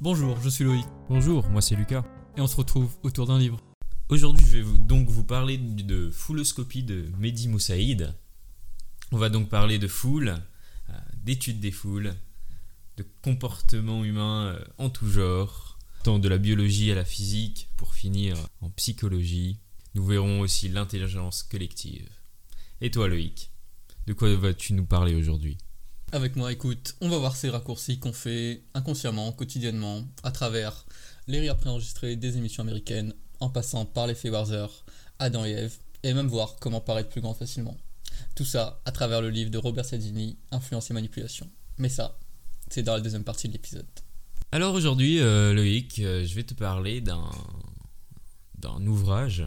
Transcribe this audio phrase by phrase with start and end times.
[0.00, 2.04] Bonjour, je suis Loïc, Bonjour, moi c'est Lucas.
[2.36, 3.60] et on se retrouve autour d'un livre.
[4.08, 8.14] Aujourd'hui, je vais vous- donc vous parler de Fouloscopie de Mehdi Moussaïd.
[9.12, 10.36] On va donc parler de foule,
[10.90, 10.92] euh,
[11.24, 12.14] d'études des foules,
[12.96, 17.94] de comportement humain euh, en tout genre, tant de la biologie à la physique, pour
[17.94, 19.58] finir en psychologie.
[19.94, 22.08] Nous verrons aussi l'intelligence collective.
[22.80, 23.50] Et toi, Loïc,
[24.06, 25.58] de quoi vas-tu nous parler aujourd'hui?
[26.10, 30.86] Avec moi, écoute, on va voir ces raccourcis qu'on fait inconsciemment, quotidiennement, à travers
[31.26, 34.68] les rires préenregistrés des émissions américaines, en passant par l'effet Warzer,
[35.18, 37.76] Adam et Ève, et même voir comment paraître plus grand facilement.
[38.34, 41.48] Tout ça à travers le livre de Robert Cialdini, Influence et Manipulation.
[41.76, 42.18] Mais ça,
[42.70, 43.86] c'est dans la deuxième partie de l'épisode.
[44.50, 47.30] Alors aujourd'hui, euh, Loïc, euh, je vais te parler d'un
[48.58, 49.46] d'un ouvrage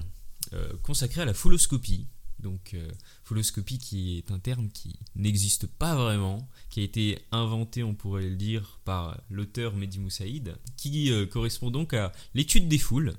[0.53, 2.07] euh, consacré à la fouloscopie.
[2.41, 2.89] Donc, euh,
[3.23, 8.27] fouloscopie qui est un terme qui n'existe pas vraiment, qui a été inventé, on pourrait
[8.29, 13.13] le dire, par l'auteur Mehdi Moussaïd, qui euh, correspond donc à l'étude des foules,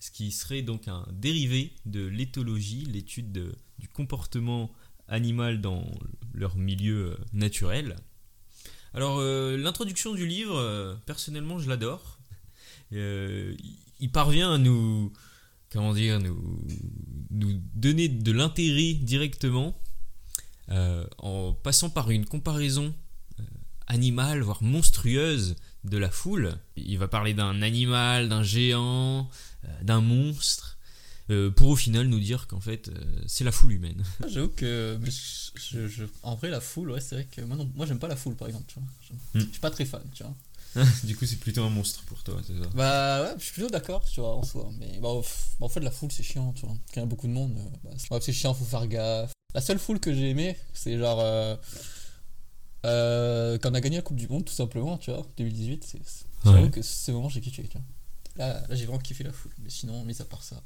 [0.00, 4.72] ce qui serait donc un dérivé de l'éthologie, l'étude de- du comportement
[5.08, 5.84] animal dans
[6.32, 7.96] leur milieu euh, naturel.
[8.94, 12.18] Alors, euh, l'introduction du livre, euh, personnellement, je l'adore.
[12.92, 13.54] Euh,
[14.00, 15.12] il parvient à nous,
[15.70, 16.62] comment dire, nous,
[17.30, 19.78] nous donner de l'intérêt directement
[20.70, 22.94] euh, en passant par une comparaison
[23.40, 23.42] euh,
[23.86, 26.56] animale, voire monstrueuse de la foule.
[26.76, 29.30] Il va parler d'un animal, d'un géant,
[29.64, 30.76] euh, d'un monstre,
[31.30, 32.90] euh, pour au final nous dire qu'en fait,
[33.26, 34.02] c'est la foule humaine.
[34.28, 37.70] J'avoue que, je- je- je- en vrai, la foule, ouais, c'est vrai que moi, non-
[37.74, 38.88] moi j'aime pas la foule par exemple, tu vois.
[39.02, 39.44] Je, Hmm.
[39.46, 40.34] je suis pas très fan, tu vois.
[41.04, 42.68] du coup, c'est plutôt un monstre pour toi, c'est ça?
[42.74, 44.70] Bah ouais, je suis plutôt d'accord, tu vois, en soi.
[44.78, 45.08] Mais bah,
[45.58, 46.74] bah, en fait, la foule, c'est chiant, tu vois.
[46.94, 49.32] Quand il y a beaucoup de monde, euh, bah, c'est chiant, faut faire gaffe.
[49.54, 51.20] La seule foule que j'ai aimé, c'est genre.
[51.20, 51.56] Euh,
[52.86, 55.84] euh, quand on a gagné la Coupe du Monde, tout simplement, tu vois, 2018.
[55.84, 56.70] c'est- c'est- J'avoue Ouais.
[56.70, 57.86] que ce moment, j'ai kiffé, tu vois.
[58.36, 59.50] Là, là j'ai vraiment kiffé la foule.
[59.58, 60.62] Mais sinon, mis à part ça,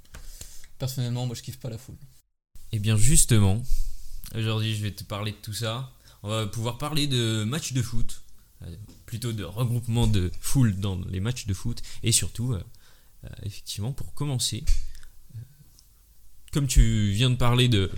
[0.79, 1.97] personnellement, moi, je kiffe pas la foule.
[2.73, 3.63] Eh bien justement,
[4.35, 5.91] aujourd'hui je vais te parler de tout ça.
[6.23, 8.23] On va pouvoir parler de matchs de foot,
[9.07, 12.63] plutôt de regroupement de foule dans les matchs de foot, et surtout, euh,
[13.25, 14.65] euh, effectivement, pour commencer,
[15.35, 15.39] euh,
[16.53, 17.91] comme tu viens de parler de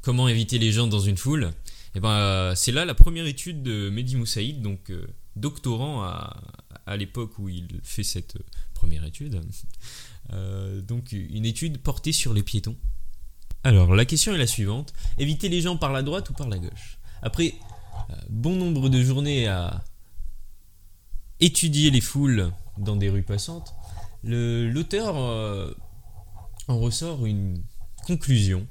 [0.00, 1.52] comment éviter les gens dans une foule,
[1.94, 5.06] eh ben, euh, c'est là la première étude de Mehdi Moussaïd, donc euh,
[5.36, 6.40] doctorant à,
[6.86, 9.40] à l'époque où il fait cette euh, première étude.
[10.32, 12.76] Euh, donc une étude portée sur les piétons.
[13.64, 14.92] Alors, la question est la suivante.
[15.18, 16.98] Éviter les gens par la droite ou par la gauche?
[17.22, 17.67] Après euh,
[18.28, 19.82] bon nombre de journées à
[21.40, 23.74] étudier les foules dans des rues passantes,
[24.24, 25.72] l'auteur euh,
[26.66, 27.62] en ressort une
[28.06, 28.66] conclusion.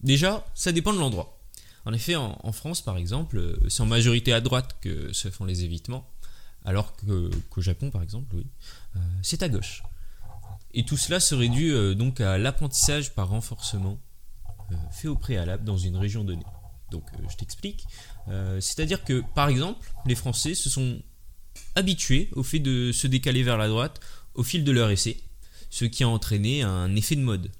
[0.00, 1.38] Déjà, ça dépend de l'endroit.
[1.84, 5.44] En effet, en, France, par exemple, euh, c'est en majorité à droite que se font
[5.44, 6.08] les évitements,
[6.64, 8.46] alors qu'au Japon, par exemple, oui,
[8.96, 9.82] euh, c'est à gauche.
[10.74, 13.98] Et tout cela serait dû euh, donc à l'apprentissage par renforcement
[14.72, 16.44] euh, fait au préalable dans une région donnée.
[16.90, 17.84] Donc euh, je t'explique.
[18.28, 21.00] Euh, C'est-à-dire que par exemple, les Français se sont
[21.74, 24.00] habitués au fait de se décaler vers la droite
[24.34, 25.18] au fil de leur essai,
[25.70, 27.50] ce qui a entraîné un effet de mode.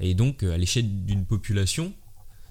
[0.00, 1.92] Et donc euh, à l'échelle d'une population,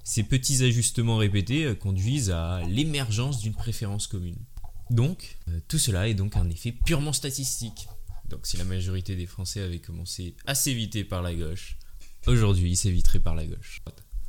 [0.03, 4.37] ces petits ajustements répétés conduisent à l'émergence d'une préférence commune.
[4.89, 5.37] Donc,
[5.69, 7.87] tout cela est donc un effet purement statistique.
[8.31, 11.77] Donc si la majorité des Français avaient commencé à s'éviter par la gauche,
[12.27, 13.81] aujourd'hui ils s'éviteraient par la gauche.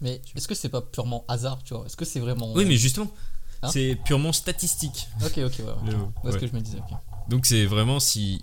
[0.02, 1.86] Mais est-ce que c'est pas purement hasard, tu vois?
[1.86, 2.52] Est-ce que c'est vraiment.
[2.52, 3.10] Oui mais justement,
[3.62, 3.68] Hein?
[3.72, 5.08] c'est purement statistique.
[5.24, 5.94] Ok, ok, ouais.
[6.24, 6.80] Ouais, ce que je me disais.
[7.28, 8.42] Donc c'est vraiment si,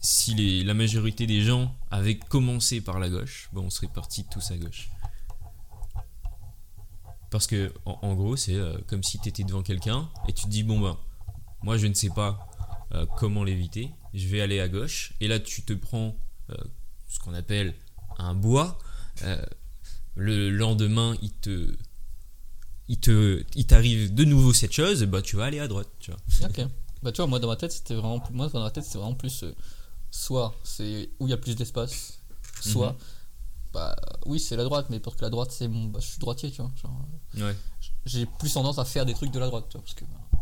[0.00, 4.24] si les- la majorité des gens avaient commencé par la gauche, bon, on serait parti
[4.28, 4.90] tous à gauche.
[7.30, 10.44] Parce que en, en gros c'est euh, comme si tu étais devant quelqu'un et tu
[10.44, 10.96] te dis bon ben
[11.62, 12.48] moi je ne sais pas
[12.94, 16.16] euh, comment l'éviter, je vais aller à gauche et là tu te prends
[16.50, 16.54] euh,
[17.08, 17.74] ce qu'on appelle
[18.18, 18.78] un bois.
[20.18, 21.74] Le lendemain il te
[22.88, 26.10] il te il t'arrive de nouveau cette chose, bah tu vas aller à droite, tu
[26.10, 26.20] vois.
[26.48, 26.60] Ok.
[27.02, 28.34] Bah tu vois, moi dans ma tête, c'était vraiment plus...
[28.34, 29.54] moi dans ma tête, c'était vraiment plus euh,
[30.10, 32.18] soit c'est où il y a plus d'espace,
[32.60, 32.98] soit Mhm.
[33.72, 33.94] bah
[34.26, 36.50] oui, c'est la droite, mais parce que la droite c'est mon bah, je suis droitier,
[36.50, 36.72] tu vois.
[37.38, 37.56] euh, Ouais.
[38.06, 40.40] j'ai plus tendance à faire des trucs de la droite, tu vois, parce que bah,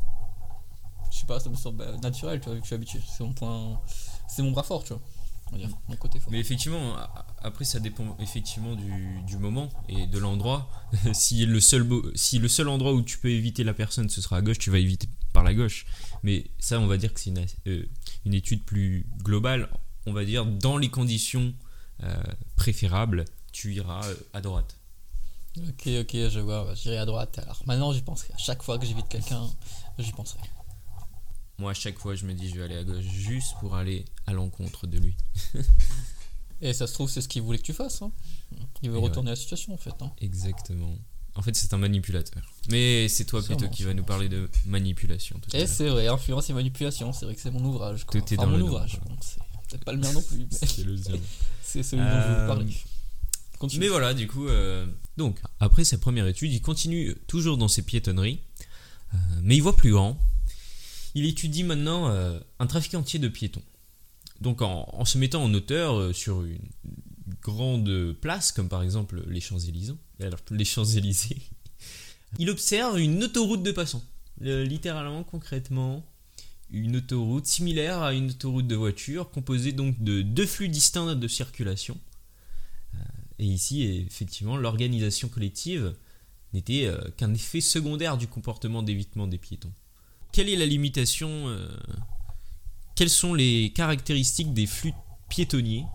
[1.12, 3.00] je sais pas, ça me semble bah, naturel, tu vois, vu que je suis habitué.
[3.16, 3.78] C'est mon point
[4.28, 5.02] c'est mon bras fort, tu vois.
[5.48, 6.32] On va dire, mon côté fort.
[6.32, 6.96] Mais effectivement,
[7.40, 10.68] après ça dépend effectivement du, du moment et de l'endroit.
[11.12, 14.20] si, le seul bo- si le seul endroit où tu peux éviter la personne ce
[14.20, 15.86] sera à gauche, tu vas éviter par la gauche.
[16.22, 17.86] Mais ça, on va dire que c'est une, euh,
[18.24, 19.68] une étude plus globale.
[20.06, 21.54] On va dire dans les conditions
[22.02, 22.16] euh,
[22.56, 24.76] préférables, tu iras euh, à droite.
[25.58, 27.38] Ok, ok, je vois, j'irai à droite.
[27.38, 28.34] Alors maintenant, j'y penserai.
[28.34, 29.42] À chaque fois que j'évite quelqu'un,
[29.98, 30.40] j'y penserai.
[31.58, 34.04] Moi à chaque fois je me dis je vais aller à gauche juste pour aller
[34.26, 35.16] à l'encontre de lui.
[36.62, 38.00] Et ça se trouve, c'est ce qu'il voulait que tu fasses.
[38.02, 38.10] hein.
[38.82, 39.92] Il veut Et retourner la situation en fait.
[40.00, 40.10] hein.
[40.20, 40.96] Exactement.
[41.34, 42.42] En fait, c'est un manipulateur.
[42.70, 45.38] Mais c'est toi plutôt Sûrement, qui va nous parler de manipulation.
[45.38, 48.04] Tout Et c'est vrai, influence et manipulation, c'est vrai que c'est mon ouvrage.
[48.06, 48.18] Quoi.
[48.18, 48.98] Tout est Enfin, dans mon le ouvrage.
[49.06, 49.38] bon, c'est
[49.68, 50.96] peut-être pas le mien non plus, C'est le
[51.62, 52.72] c'est celui dont je Euh, vous parler.
[53.58, 53.80] Continue.
[53.80, 54.86] Mais voilà, du coup, euh,
[55.18, 58.40] donc après sa première étude, il continue toujours dans ses piétonneries,
[59.12, 60.18] euh, mais il voit plus grand.
[61.16, 63.62] Il étudie maintenant euh, un trafic entier de piétons.
[64.42, 66.60] Donc en, se mettant en hauteur euh, sur une
[67.42, 69.94] grande place, comme par exemple les Champs-Élysées,
[70.50, 71.40] les Champs-Élysées,
[72.38, 74.04] il observe une autoroute de passants.
[74.42, 76.04] Euh, littéralement, concrètement,
[76.70, 81.28] une autoroute similaire à une autoroute de voiture, composée donc de deux flux distincts de
[81.28, 81.98] circulation.
[83.38, 85.94] Et ici, effectivement, l'organisation collective
[86.52, 89.72] n'était euh, qu'un effet secondaire du comportement d'évitement des piétons.
[90.36, 91.66] Quelle est la limitation euh,
[92.94, 94.92] Quelles sont les caractéristiques des flux
[95.30, 95.86] piétonniers?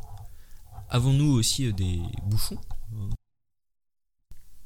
[0.90, 2.58] Avons-nous aussi euh, des bouchons?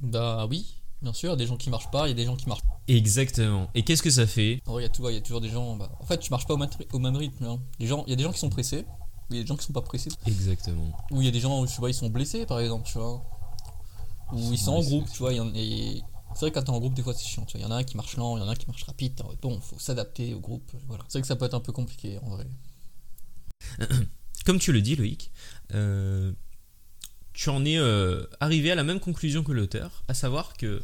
[0.02, 2.16] Bah oui, bien sûr, il y a des gens qui marchent pas, il y a
[2.16, 2.62] des gens qui marchent.
[2.88, 3.70] Exactement.
[3.76, 4.62] Et qu'est-ce que ça fait?
[4.66, 5.76] Oh, il y a tout- il y a toujours des gens.
[5.76, 7.44] Bah, en fait, tu marches pas au, même rythme.
[7.44, 7.60] hein.
[7.78, 8.86] Les gens, il y a des gens qui sont pressés,
[9.30, 10.10] il y a des gens qui sont pas pressés.
[10.26, 10.96] Exactement.
[11.12, 12.98] Ou il y a des gens, je sais pas, ils sont blessés par exemple, tu
[12.98, 13.22] vois.
[14.32, 15.34] Ou Ils ils sont en blessés, groupe, tu vois.
[15.34, 16.02] y et
[16.36, 17.48] C'est vrai que quand t'es en groupe, des fois c'est chiant.
[17.56, 18.84] Il y en a un qui marche lent, il y en a un qui marche
[18.84, 19.20] rapide.
[19.42, 20.70] Bon, faut s'adapter au groupe.
[20.88, 21.04] Voilà.
[21.08, 22.46] C'est vrai que ça peut être un peu compliqué en vrai.
[24.46, 25.32] Comme tu le dis, Loïc,
[25.74, 26.32] euh,
[27.34, 30.84] tu en es euh, arrivé à la même conclusion que l'auteur, à savoir que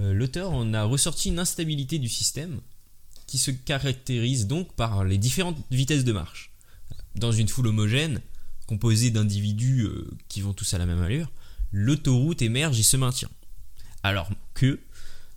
[0.00, 2.60] euh, l'auteur en a ressorti une instabilité du système
[3.26, 6.52] qui se caractérise donc par les différentes vitesses de marche.
[7.14, 8.20] Dans une foule homogène,
[8.66, 11.30] composée d'individus euh, qui vont tous à la même allure,
[11.72, 13.30] l'autoroute émerge et se maintient.
[14.02, 14.80] Alors que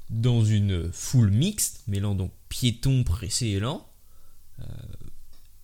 [0.09, 3.87] dans une foule mixte, mêlant donc piétons pressés et lents,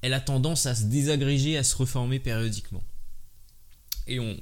[0.01, 2.83] elle a tendance à se désagréger, à se reformer périodiquement.
[4.07, 4.37] Et on,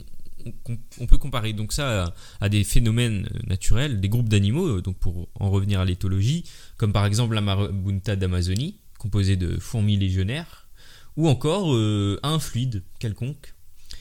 [1.05, 5.81] peut comparer donc ça à, des phénomènes naturels, des groupes d'animaux, donc pour en revenir
[5.81, 6.45] à l'éthologie,
[6.77, 10.69] comme par exemple la marabunta d'Amazonie, composée de fourmis légionnaires,
[11.17, 13.53] ou encore euh, un fluide quelconque.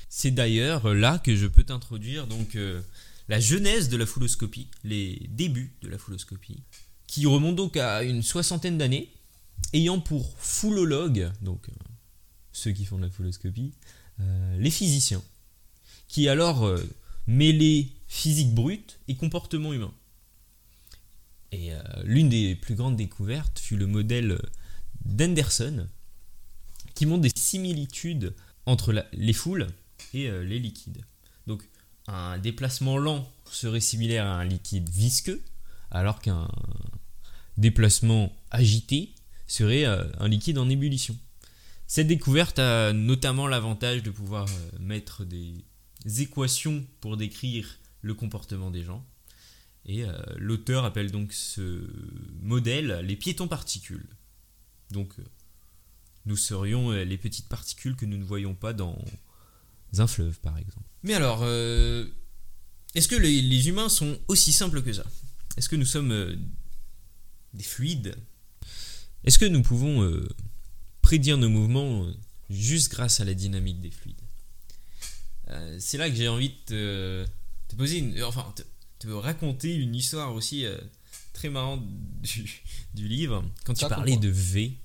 [0.08, 2.80] C'est d'ailleurs là que je peux t'introduire donc euh,
[3.28, 6.62] la genèse de la fouloscopie, les débuts de la fouloscopie,
[7.06, 9.10] qui remontent donc à une soixantaine d'années,
[9.72, 11.72] ayant pour foulologue, donc euh,
[12.52, 13.72] ceux qui font de la fouloscopie,
[14.20, 15.22] euh, les physiciens,
[16.06, 16.82] qui alors euh,
[17.26, 19.92] mêlaient physique brute et comportement humain.
[21.50, 21.70] Et
[22.04, 24.38] l'une des plus grandes découvertes fut le modèle
[25.06, 25.86] d'Henderson,
[26.94, 28.34] qui montre des similitudes
[28.66, 29.66] entre les foules
[30.12, 31.02] et les liquides.
[32.08, 35.42] Un déplacement lent serait similaire à un liquide visqueux,
[35.90, 36.48] alors qu'un
[37.58, 39.12] déplacement agité
[39.46, 41.16] serait euh, un liquide en ébullition.
[41.86, 45.54] Cette découverte a notamment l'avantage de pouvoir euh, mettre des
[46.18, 49.04] équations pour décrire le comportement des gens.
[49.84, 51.86] Et euh, l'auteur appelle donc ce
[52.40, 54.06] modèle les piétons particules.
[54.90, 55.14] Donc
[56.24, 58.98] nous serions les petites particules que nous ne voyons pas dans
[59.98, 60.87] un fleuve par exemple.
[61.02, 62.06] Mais alors, euh,
[62.94, 65.04] est-ce que les, les humains sont aussi simples que ça?
[65.56, 66.36] Est-ce que nous sommes euh,
[67.54, 68.16] des fluides?
[69.24, 70.28] Est-ce que nous pouvons euh,
[71.02, 72.06] prédire nos mouvements
[72.50, 74.20] juste grâce à la dynamique des fluides?
[75.78, 77.26] C'est là que j'ai envie de te,
[77.68, 78.62] te poser une, enfin te,
[78.98, 80.66] te raconter une histoire aussi
[81.32, 81.82] très marrante
[82.20, 82.62] du,
[82.92, 83.42] du livre.
[83.64, 84.76] Quand tu parlais de V.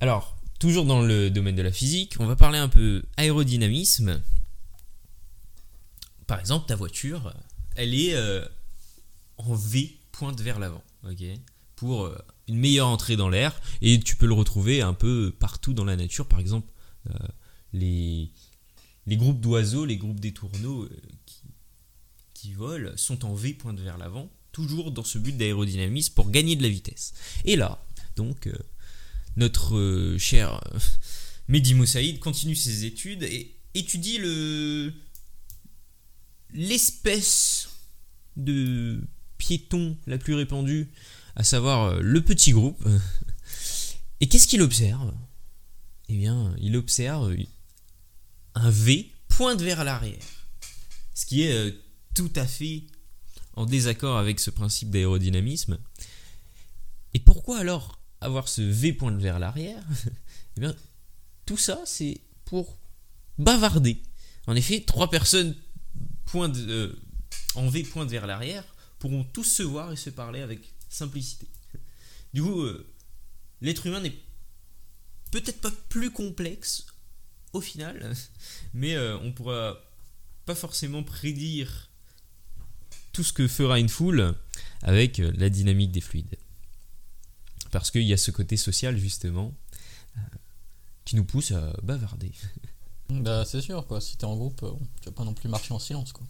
[0.00, 4.22] Alors, toujours dans le domaine de la physique, on va parler un peu aérodynamisme.
[6.28, 7.34] Par exemple, ta voiture,
[7.74, 8.44] elle est euh,
[9.38, 10.84] en V, pointe vers l'avant,
[11.74, 15.72] Pour euh, une meilleure entrée dans l'air, et tu peux le retrouver un peu partout
[15.72, 16.28] dans la nature.
[16.28, 16.70] Par exemple,
[17.08, 17.14] euh,
[17.72, 18.30] les,
[19.08, 20.86] groupes d'oiseaux, les groupes d'étourneaux
[21.24, 21.42] qui,
[22.34, 26.54] qui volent sont en V, pointe vers l'avant, toujours dans ce but d'aérodynamisme pour gagner
[26.54, 27.14] de la vitesse.
[27.46, 27.82] Et là,
[28.16, 28.46] donc,
[29.36, 30.60] notre euh, cher
[31.48, 34.92] Mehdi Moussaïd continue ses études et étudie le
[36.52, 37.68] l'espèce
[38.36, 39.00] de
[39.38, 40.92] piéton la plus répandue,
[41.36, 42.86] à savoir euh, le petit groupe.
[44.20, 45.12] Et qu'est-ce qu'il observe?
[46.08, 47.34] Eh bien, il observe
[48.54, 50.46] un V pointe vers l'arrière.
[51.14, 51.70] Ce qui est euh,
[52.14, 52.84] tout à fait
[53.54, 55.78] en désaccord avec ce principe d'aérodynamisme.
[57.14, 59.82] Et pourquoi alors avoir ce V pointe vers l'arrière
[60.56, 60.74] Eh bien,
[61.46, 62.78] tout ça, c'est pour
[63.38, 64.02] bavarder.
[64.46, 65.54] En effet, trois personnes
[66.34, 66.92] euh,
[67.54, 68.64] en V pointent vers l'arrière
[68.98, 71.46] pourront tous se voir et se parler avec simplicité.
[72.32, 72.86] Du coup, euh,
[73.60, 74.16] l'être humain n'est
[75.30, 76.86] peut-être pas plus complexe
[77.52, 78.14] au final,
[78.74, 79.80] mais euh, on pourra
[80.46, 81.90] pas forcément prédire
[83.12, 84.34] tout ce que fera une foule
[84.82, 86.36] avec euh, la dynamique des fluides.
[87.70, 89.54] Parce qu'il y a ce côté social justement
[90.16, 90.20] euh,
[91.04, 92.32] qui nous pousse à bavarder.
[93.12, 94.00] Bah, c'est sûr, quoi.
[94.00, 96.24] Si t'es en groupe, euh, tu vas pas non plus marcher en silence, quoi.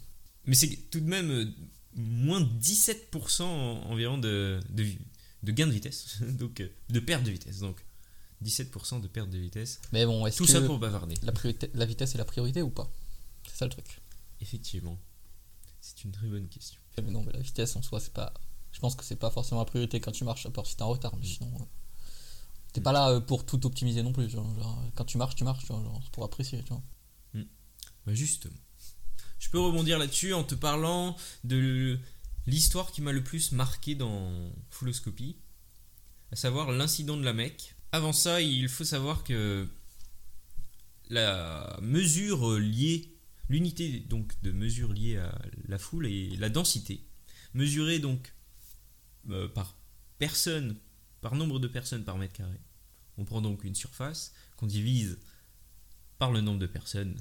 [0.46, 1.44] Mais c'est tout de même euh,
[1.94, 4.86] moins de 17% en- environ de, de,
[5.42, 7.58] de gain de vitesse, donc de perte de vitesse.
[7.58, 7.84] Donc
[8.42, 9.78] 17% de perte de vitesse.
[9.92, 11.16] Mais bon, est-ce Tout que ça pour bavarder.
[11.74, 12.90] la, vitesse est la priorité ou pas?
[13.46, 14.00] C'est ça le truc.
[14.40, 14.98] Effectivement.
[15.82, 16.80] C'est une très bonne question.
[17.04, 18.32] Mais non, mais la vitesse en soi, c'est pas.
[18.72, 20.82] Je pense que c'est pas forcément la priorité quand tu marches, à part si t'es
[20.82, 21.16] en retard.
[21.16, 21.64] Mais sinon, euh,
[22.72, 24.28] t'es pas là euh, pour tout optimiser non plus.
[24.28, 24.46] genre,
[24.94, 26.62] quand tu marches, tu marches, genre, c'est pour apprécier.
[26.62, 26.82] Tu vois.
[28.06, 28.54] Bah justement.
[29.38, 31.98] Je peux rebondir là-dessus en te parlant de
[32.46, 35.36] l'histoire qui m'a le plus marqué dans Fulloscopie,
[36.30, 37.74] à savoir l'incident de la Mecque.
[37.92, 39.68] Avant ça, il faut savoir que
[41.08, 43.16] la mesure liée,
[43.48, 45.36] l'unité donc de mesure liée à
[45.66, 47.04] la foule et la densité,
[47.54, 48.32] mesurée donc
[49.28, 49.76] euh, par
[50.18, 50.76] personne,
[51.20, 52.60] par nombre de personnes par mètre carré.
[53.18, 55.18] On prend donc une surface qu'on divise
[56.18, 57.20] par le nombre de personnes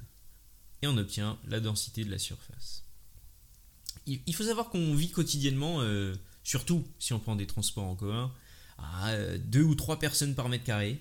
[0.82, 2.84] et on obtient la densité de la surface.
[4.06, 8.32] Il faut savoir qu'on vit quotidiennement, euh, surtout si on prend des transports en commun,
[8.78, 11.00] à euh, deux ou trois personnes par mètre carré,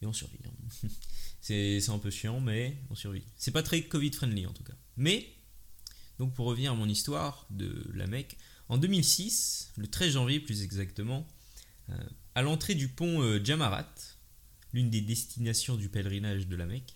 [0.00, 0.38] et on survit.
[1.40, 3.24] C'est un peu chiant, mais on survit.
[3.36, 4.74] C'est pas très Covid-friendly en tout cas.
[4.96, 5.28] Mais,
[6.18, 8.36] donc pour revenir à mon histoire de la Mecque,
[8.68, 11.26] en 2006, le 13 janvier plus exactement,
[11.90, 11.94] euh,
[12.34, 13.92] à l'entrée du pont euh, Jamarat,
[14.72, 16.94] l'une des destinations du pèlerinage de la Mecque,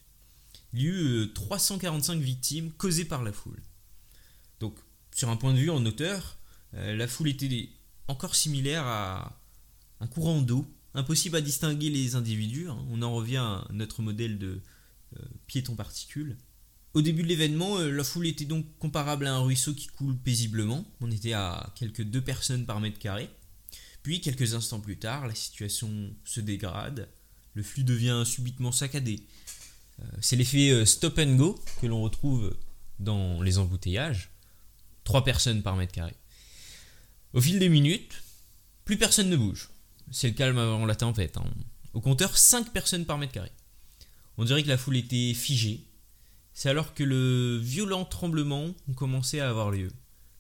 [0.73, 3.61] il y eut euh, 345 victimes causées par la foule.
[4.61, 4.79] Donc,
[5.15, 6.39] sur un point de vue en hauteur,
[6.75, 7.69] euh, la foule était
[8.09, 9.41] encore similaire à
[10.01, 12.69] un courant d'eau, impossible à distinguer les individus.
[12.69, 12.79] hein.
[12.91, 14.61] On en revient à notre modèle de
[15.47, 16.37] piéton particule.
[16.95, 20.17] Au début de l'événement, euh, la foule était donc comparable à un ruisseau qui coule
[20.17, 20.85] paisiblement.
[21.01, 23.31] On était à quelques deux personnes par mètre carré.
[24.03, 25.89] Puis, quelques instants plus tard, la situation
[26.25, 27.09] se dégrade.
[27.55, 29.23] Le flux devient subitement saccadé.
[30.01, 32.55] Euh, C'est l'effet euh, stop and go que l'on retrouve
[32.99, 34.31] dans les embouteillages.
[35.05, 36.15] 3 personnes par mètre carré.
[37.33, 38.23] Au fil des minutes,
[38.85, 39.71] plus personne ne bouge.
[40.11, 41.37] C'est le calme avant la tempête.
[41.39, 41.45] hein.
[41.95, 43.51] Au compteur, 5 personnes par mètre carré.
[44.37, 45.85] On dirait que la foule était figée.
[46.55, 49.91] C'est alors que le violent tremblement commencé à avoir lieu,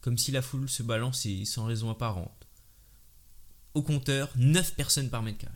[0.00, 2.46] comme si la foule se balançait sans raison apparente.
[3.74, 5.54] Au compteur, 9 personnes par mètre carré.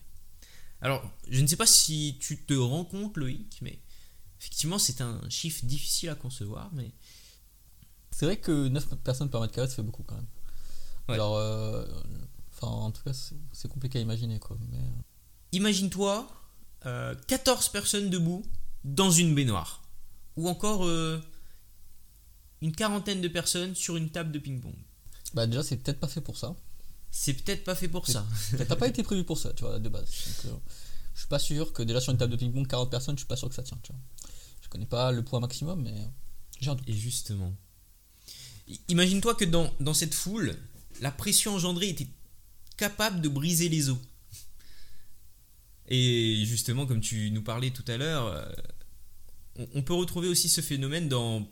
[0.81, 3.79] Alors, je ne sais pas si tu te rends compte, Loïc, mais
[4.41, 6.93] effectivement, c'est un chiffre difficile à concevoir, mais
[8.11, 10.27] C'est vrai que 9 personnes par mètre carré, ça fait beaucoup quand même.
[11.09, 11.15] Ouais.
[11.15, 11.85] Alors, euh,
[12.55, 13.13] enfin, en tout cas,
[13.53, 14.57] c'est compliqué à imaginer quoi.
[14.71, 15.03] Mais, euh,
[15.53, 16.27] imagine-toi
[16.87, 18.43] euh, 14 personnes debout
[18.85, 19.83] dans une baignoire.
[20.37, 21.21] Ou encore euh,
[22.61, 24.75] une quarantaine de personnes sur une table de ping-pong.
[25.35, 26.55] bah, déjà, c'est peut-être pas fait pour ça.
[27.11, 28.27] C'est peut-être pas fait pour ça.
[28.69, 30.05] N'a pas été prévu pour ça, tu vois, de base.
[30.05, 30.57] Donc, euh,
[31.15, 33.29] je suis pas sûr que déjà sur une table de ping-pong, 40 personnes, je suis
[33.29, 34.01] pas sûr que ça tient, tu vois.
[34.61, 35.95] Je connais pas le poids maximum, mais
[36.61, 36.89] j'ai un doute.
[36.89, 37.55] Et justement.
[38.89, 40.57] Imagine-toi que dans, dans cette foule,
[41.01, 42.09] la pression engendrée était
[42.77, 43.99] capable de briser les os.
[45.89, 48.45] Et justement, comme tu nous parlais tout à l'heure, euh,
[49.75, 51.49] on, peut retrouver aussi ce phénomène dans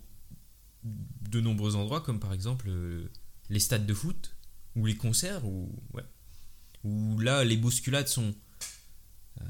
[0.83, 3.11] de nombreux endroits, comme par exemple euh,
[3.51, 4.35] les stades de foot,
[4.77, 8.35] ou les concerts, où là, les bousculades sont
[9.41, 9.45] euh,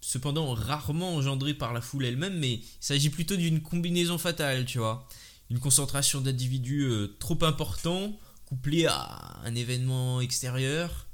[0.00, 4.78] cependant rarement engendrées par la foule elle-même, mais il s'agit plutôt d'une combinaison fatale, tu
[4.78, 5.08] vois.
[5.50, 11.06] Une concentration d'individus euh, trop important, couplée à un événement extérieur,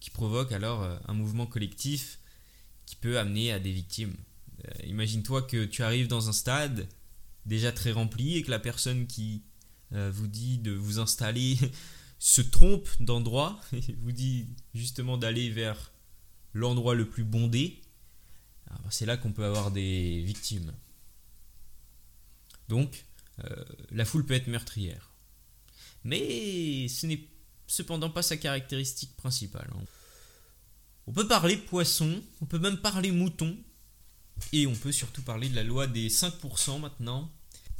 [0.00, 2.18] qui provoque alors un mouvement collectif
[2.86, 4.16] qui peut amener à des victimes.
[4.66, 6.88] Euh, Imagine-toi que tu arrives dans un stade
[7.46, 9.42] déjà très rempli et que la personne qui
[9.92, 11.58] euh, vous dit de vous installer
[12.18, 15.92] se trompe d'endroit et vous dit justement d'aller vers
[16.52, 17.82] l'endroit le plus bondé.
[18.70, 20.72] Alors, C'est là qu'on peut avoir des victimes.
[22.68, 23.04] Donc,
[23.44, 25.10] euh, la foule peut être meurtrière.
[26.04, 27.20] Mais ce n'est
[27.66, 29.70] cependant pas sa caractéristique principale.
[29.74, 29.84] hein.
[31.06, 33.56] On peut parler poisson, on peut même parler mouton,
[34.52, 37.30] et on peut surtout parler de la loi des 5% maintenant.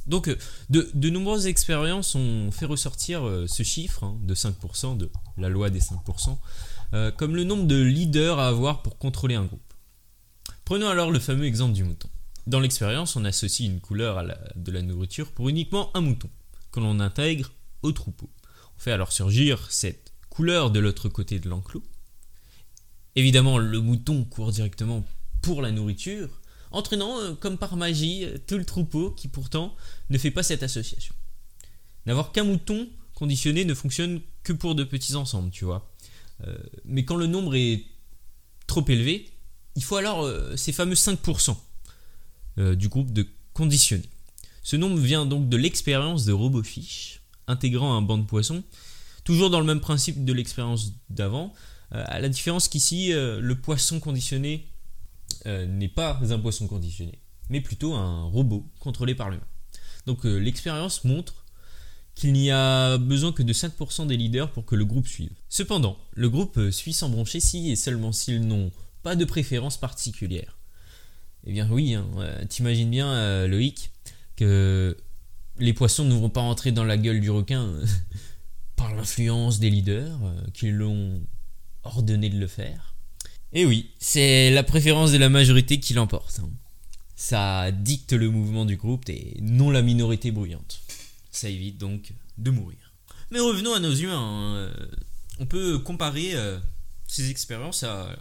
[0.07, 0.37] Donc, euh,
[0.69, 5.69] de, nombreuses expériences ont fait ressortir euh, ce chiffre hein, de 5%, de la loi
[5.69, 6.37] des 5%,
[6.93, 9.61] euh, comme le nombre de leaders à avoir pour contrôler un groupe.
[10.63, 12.09] Prenons alors le fameux exemple du mouton.
[12.45, 16.29] Dans l'expérience, on associe une couleur à de la nourriture pour uniquement un mouton,
[16.71, 18.29] que l'on intègre au troupeau.
[18.77, 21.83] On fait alors surgir cette couleur de l'autre côté de l'enclos.
[23.15, 25.03] Évidemment, le mouton court directement
[25.41, 26.29] pour la nourriture,
[26.75, 29.75] entraînant euh, comme par magie tout le troupeau qui pourtant
[30.09, 31.15] ne fait pas cette association.
[32.05, 35.91] N'avoir qu'un mouton conditionné ne fonctionne que pour de petits ensembles, tu vois.
[36.45, 37.85] Euh, mais quand le nombre est
[38.67, 39.31] trop élevé,
[39.75, 41.55] il faut alors euh, ces fameux 5%
[42.57, 44.07] du groupe de conditionnés.
[44.63, 48.63] Ce nombre vient donc de l'expérience de RoboFish, intégrant un banc de poissons,
[49.25, 51.53] toujours dans le même principe de l'expérience d'avant,
[51.91, 54.69] à la différence qu'ici, le poisson conditionné
[55.45, 59.45] euh, n'est pas un poisson conditionné, mais plutôt un robot contrôlé par l'humain.
[60.07, 61.45] Donc euh, l'expérience montre
[62.15, 65.33] qu'il n'y a besoin que de 5% des leaders pour que le groupe suive.
[65.49, 68.71] Cependant, le groupe euh, suit sans broncher si et seulement s'ils n'ont
[69.03, 70.57] pas de préférence particulière.
[71.45, 72.07] Eh bien oui, hein,
[72.49, 73.91] t'imagines bien Loïc
[74.35, 74.97] que
[75.59, 77.71] les poissons ne vont pas rentrer dans la gueule du requin
[78.75, 80.19] par l'influence des leaders
[80.55, 81.21] qui l'ont
[81.83, 82.94] ordonné de le faire.
[83.53, 86.39] Et eh oui, c'est la préférence de la majorité qui l'emporte.
[86.39, 86.49] Hein.
[87.15, 90.81] Ça dicte le mouvement du groupe et non la minorité bruyante.
[91.31, 92.77] Ça évite donc de mourir.
[93.31, 94.17] Mais revenons à nos humains.
[94.17, 94.55] Hein.
[94.55, 94.87] Euh,
[95.39, 96.59] on peut comparer euh,
[97.07, 98.17] ces expériences à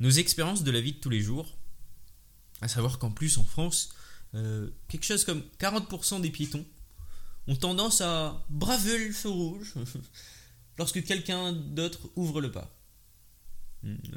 [0.00, 1.56] nos expériences de la vie de tous les jours.
[2.60, 3.90] À savoir qu'en plus en France,
[4.34, 6.64] euh, quelque chose comme 40% des piétons
[7.46, 9.74] ont tendance à braver le feu rouge
[10.78, 12.74] lorsque quelqu'un d'autre ouvre le pas.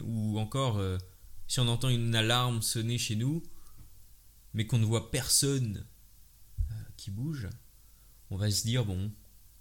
[0.04, 0.98] Ou encore, euh,
[1.48, 3.44] si on entend une alarme sonner chez nous,
[4.54, 5.86] mais qu'on ne voit personne
[6.60, 7.48] euh, qui bouge,
[8.30, 9.12] on va se dire, bon,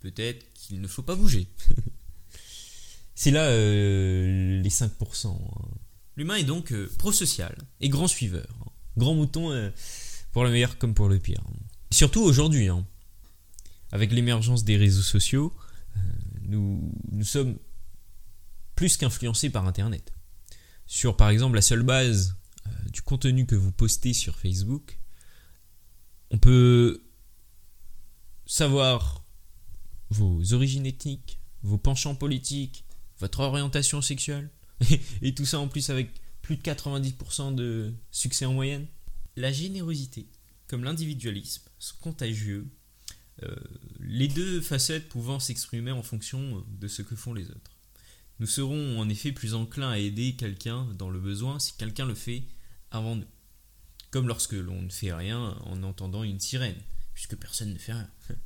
[0.01, 1.49] peut-être qu'il ne faut pas bouger.
[3.15, 5.29] C'est là euh, les 5%.
[5.29, 5.69] Hein.
[6.17, 8.49] L'humain est donc prosocial et grand suiveur.
[8.61, 8.71] Hein.
[8.97, 9.73] Grand mouton
[10.33, 11.43] pour le meilleur comme pour le pire.
[11.91, 12.87] Surtout aujourd'hui, hein.
[13.93, 15.55] avec l'émergence des réseaux sociaux,
[16.43, 17.59] nous sommes
[18.77, 20.13] plus qu'influencé par Internet.
[20.87, 22.37] Sur par exemple la seule base
[22.67, 24.99] euh, du contenu que vous postez sur Facebook,
[26.31, 27.03] on peut
[28.45, 29.25] savoir
[30.11, 32.85] vos origines ethniques, vos penchants politiques,
[33.19, 34.51] votre orientation sexuelle,
[35.23, 36.11] et tout ça en plus avec
[36.43, 38.87] plus de 90% de succès en moyenne.
[39.35, 40.29] La générosité,
[40.69, 42.69] comme l'individualisme, sont contagieux,
[43.43, 43.57] euh,
[44.01, 47.76] les deux facettes pouvant s'exprimer en fonction de ce que font les autres.
[48.39, 52.15] Nous serons en effet plus enclins à aider quelqu'un dans le besoin si quelqu'un le
[52.15, 52.45] fait
[52.91, 53.27] avant nous.
[54.11, 56.81] Comme lorsque l'on ne fait rien en entendant une sirène,
[57.15, 58.11] puisque personne ne fait rien.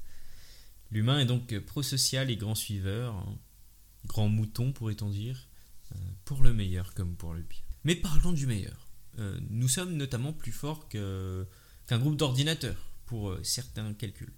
[0.90, 3.38] L'humain est donc prosocial et grand suiveur, hein.
[4.06, 5.48] grand mouton pourrait-on dire,
[5.92, 7.64] euh, pour le meilleur comme pour le pire.
[7.84, 8.88] Mais parlons du meilleur.
[9.18, 14.32] Euh, nous sommes notamment plus forts qu'un groupe d'ordinateurs pour euh, certains calculs.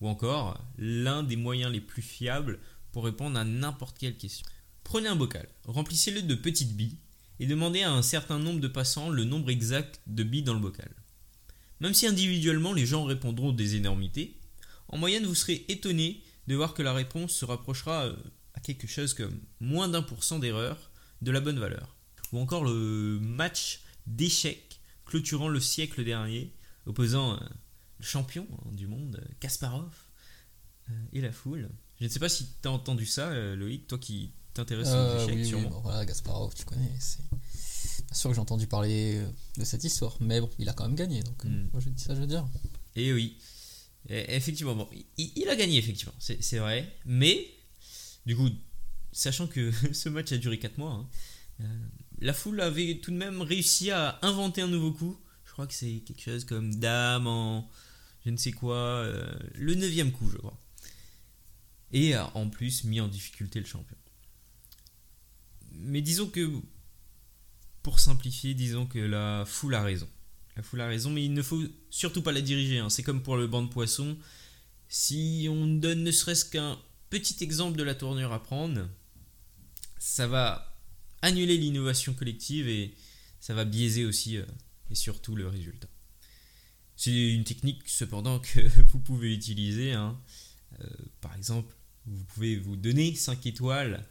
[0.00, 2.58] Ou encore, l'un des moyens les plus fiables
[2.92, 4.46] pour répondre à n'importe quelle question.
[4.88, 6.96] Prenez un bocal, remplissez-le de petites billes
[7.40, 10.60] et demandez à un certain nombre de passants le nombre exact de billes dans le
[10.60, 10.90] bocal.
[11.80, 14.40] Même si individuellement les gens répondront des énormités,
[14.88, 18.16] en moyenne vous serez étonné de voir que la réponse se rapprochera euh,
[18.54, 21.94] à quelque chose comme moins d'un pour cent d'erreur de la bonne valeur.
[22.32, 26.54] Ou encore le match d'échecs clôturant le siècle dernier,
[26.86, 27.46] opposant euh,
[27.98, 29.92] le champion hein, du monde, Kasparov,
[30.88, 31.68] euh, et la foule.
[32.00, 35.46] Je ne sais pas si tu as entendu ça, Loïc, toi qui t'intéresses euh, oui,
[35.46, 35.80] sûrement.
[35.82, 36.90] voilà, Gasparov, tu connais.
[36.98, 37.22] C'est
[38.06, 40.84] bien sûr que j'ai entendu parler euh, de cette histoire, mais bon, il a quand
[40.84, 41.68] même gagné, donc euh, hmm.
[41.72, 42.46] moi je dis ça, je veux dire.
[42.96, 43.38] Et oui,
[44.08, 47.46] effectivement, bon, il, a gagné, effectivement, c'est vrai, mais
[48.26, 48.48] du coup,
[49.12, 51.08] sachant que ce match a duré 4 mois, hein,
[51.60, 51.64] euh,
[52.20, 55.16] la foule avait tout de même réussi à inventer un nouveau coup.
[55.44, 57.68] Je crois que c'est quelque chose comme dame en
[58.24, 59.08] je ne sais quoi,
[59.54, 60.58] le neuvième coup, je crois.
[61.92, 63.96] Et a en plus mis en difficulté le champion
[65.78, 66.50] mais disons que,
[67.82, 70.08] pour simplifier, disons que la foule a raison.
[70.56, 72.78] La foule a raison, mais il ne faut surtout pas la diriger.
[72.78, 72.90] Hein.
[72.90, 74.18] C'est comme pour le banc de poissons.
[74.88, 76.78] Si on donne ne serait-ce qu'un
[77.10, 78.88] petit exemple de la tournure à prendre,
[79.98, 80.76] ça va
[81.22, 82.94] annuler l'innovation collective et
[83.40, 84.44] ça va biaiser aussi euh,
[84.90, 85.88] et surtout le résultat.
[86.96, 89.92] C'est une technique cependant que vous pouvez utiliser.
[89.92, 90.18] Hein.
[90.80, 90.86] Euh,
[91.20, 91.74] par exemple,
[92.06, 94.04] vous pouvez vous donner 5 étoiles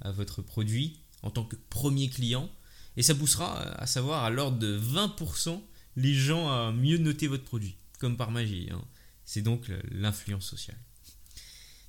[0.00, 2.50] à votre produit en tant que premier client.
[2.96, 5.60] Et ça poussera à savoir à l'ordre de 20%
[5.96, 8.68] les gens à mieux noter votre produit, comme par magie.
[8.70, 8.84] Hein.
[9.24, 10.78] C'est donc l'influence sociale.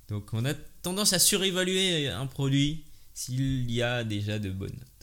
[0.08, 4.94] Donc on a tendance à surévaluer un produit s'il y a déjà de bonnes notes.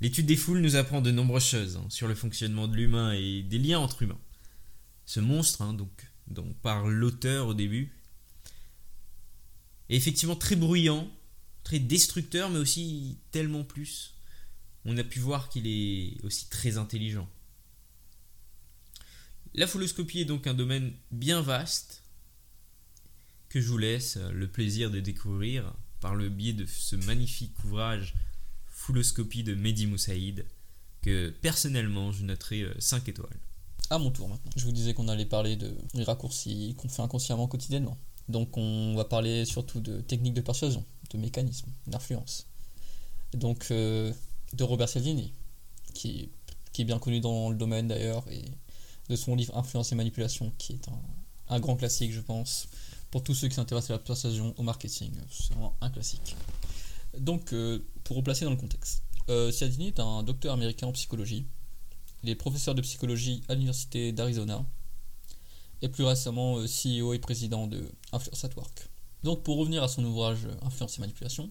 [0.00, 3.42] L'étude des foules nous apprend de nombreuses choses hein, sur le fonctionnement de l'humain et
[3.42, 4.20] des liens entre humains.
[5.06, 5.90] Ce monstre, hein, donc,
[6.28, 7.92] dont parle l'auteur au début,
[9.88, 11.08] est effectivement très bruyant
[11.66, 14.14] très destructeur, mais aussi tellement plus.
[14.84, 17.28] On a pu voir qu'il est aussi très intelligent.
[19.52, 22.04] La fouloscopie est donc un domaine bien vaste
[23.48, 28.14] que je vous laisse le plaisir de découvrir par le biais de ce magnifique ouvrage
[28.68, 30.46] Fouloscopie de Mehdi Moussaïd
[31.02, 33.40] que personnellement je noterai 5 étoiles.
[33.90, 34.52] À mon tour maintenant.
[34.54, 35.74] Je vous disais qu'on allait parler de
[36.04, 37.98] raccourcis qu'on fait inconsciemment quotidiennement.
[38.28, 42.46] Donc on va parler surtout de techniques de persuasion, de mécanismes, d'influence.
[43.32, 44.12] Donc euh,
[44.52, 45.32] de Robert Cialdini,
[45.94, 46.30] qui,
[46.72, 48.44] qui est bien connu dans le domaine d'ailleurs, et
[49.08, 50.88] de son livre Influence et manipulation, qui est
[51.48, 52.68] un, grand classique, je pense,
[53.10, 55.12] pour tous ceux qui s'intéressent à la persuasion, au marketing.
[55.30, 56.36] C'est vraiment un classique.
[57.18, 61.46] Donc, euh, pour replacer dans le contexte, euh, Cialdini est un docteur américain en psychologie.
[62.22, 64.64] Il est professeur de psychologie à l'université d'Arizona
[65.82, 68.88] et plus récemment euh, CEO et président de Influence at Work.
[69.26, 71.50] Donc, pour revenir à son ouvrage Influence et manipulation,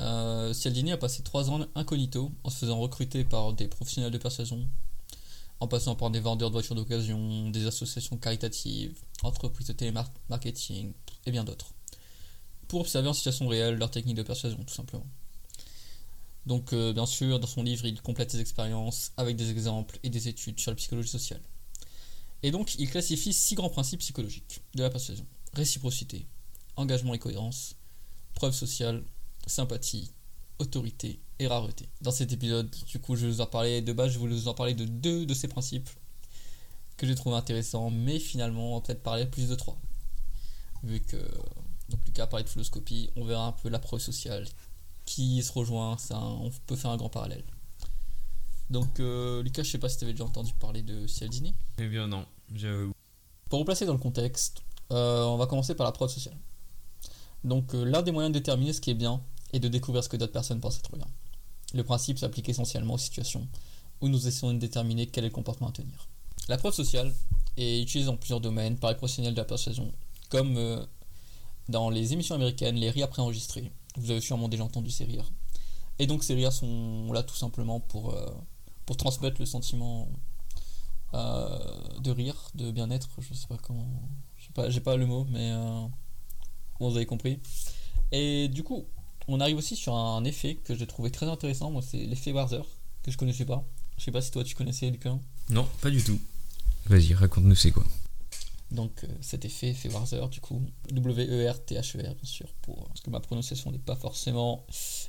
[0.00, 4.18] euh, Cialdini a passé trois ans incognito en se faisant recruter par des professionnels de
[4.18, 4.64] persuasion
[5.58, 10.92] en passant par des vendeurs de voitures d'occasion, des associations caritatives, entreprises de télémarketing
[11.26, 11.74] et bien d'autres,
[12.68, 15.06] pour observer en situation réelle leurs techniques de persuasion, tout simplement.
[16.46, 20.10] Donc, euh, bien sûr, dans son livre, il complète ses expériences avec des exemples et
[20.10, 21.40] des études sur la psychologie sociale.
[22.44, 26.26] Et donc, il classifie six grands principes psychologiques de la persuasion réciprocité,
[26.76, 27.76] engagement et cohérence,
[28.34, 29.04] preuve sociale,
[29.46, 30.12] sympathie,
[30.58, 31.88] autorité et rareté.
[32.00, 34.48] Dans cet épisode, du coup, je vais vous en parler de base, je vais vous
[34.48, 35.88] en parler de deux de ces principes
[36.96, 39.76] que j'ai trouvé intéressants, mais finalement, on va peut-être parler plus de trois.
[40.82, 41.16] Vu que,
[41.88, 44.46] donc Lucas a parlé de philoscopie, on verra un peu la preuve sociale
[45.04, 47.44] qui se rejoint, ça, on peut faire un grand parallèle.
[48.70, 51.54] Donc, euh, Lucas, je sais pas si tu avais déjà entendu parler de Cialdini.
[51.78, 52.26] Eh bien, non.
[53.48, 56.36] Pour replacer dans le contexte, euh, on va commencer par la preuve sociale.
[57.44, 59.20] Donc, euh, l'un des moyens de déterminer ce qui est bien
[59.52, 61.06] et de découvrir ce que d'autres personnes pensent être bien.
[61.74, 63.46] Le principe s'applique essentiellement aux situations
[64.00, 66.08] où nous essayons de déterminer quel est le comportement à tenir.
[66.48, 67.12] La preuve sociale
[67.56, 69.92] est utilisée dans plusieurs domaines par les professionnels de la persuasion,
[70.30, 70.84] comme euh,
[71.68, 73.70] dans les émissions américaines, les rires préenregistrés.
[73.96, 75.30] Vous avez sûrement déjà entendu ces rires.
[75.98, 78.26] Et donc ces rires sont là tout simplement pour, euh,
[78.98, 80.08] transmettre le sentiment
[81.12, 83.08] de rire, de bien-être.
[83.20, 83.86] Je sais pas comment.
[84.36, 85.52] Je j'ai pas le mot, mais
[86.80, 87.40] vous avez compris.
[88.12, 88.84] Et du coup,
[89.28, 91.70] on arrive aussi sur un effet que j'ai trouvé très intéressant.
[91.70, 92.64] Moi, c'est l'effet Warzer,
[93.02, 93.64] que je connaissais pas.
[93.96, 95.16] Je sais pas si toi tu connaissais, Lucas.
[95.50, 96.18] Non, pas du tout.
[96.86, 97.84] Vas-y, raconte-nous c'est quoi.
[98.70, 100.60] Donc, euh, cet effet, effet Warzer, du coup,
[100.90, 104.66] W-E-R-T-H-E-R, bien sûr, pour, parce que ma prononciation n'est pas forcément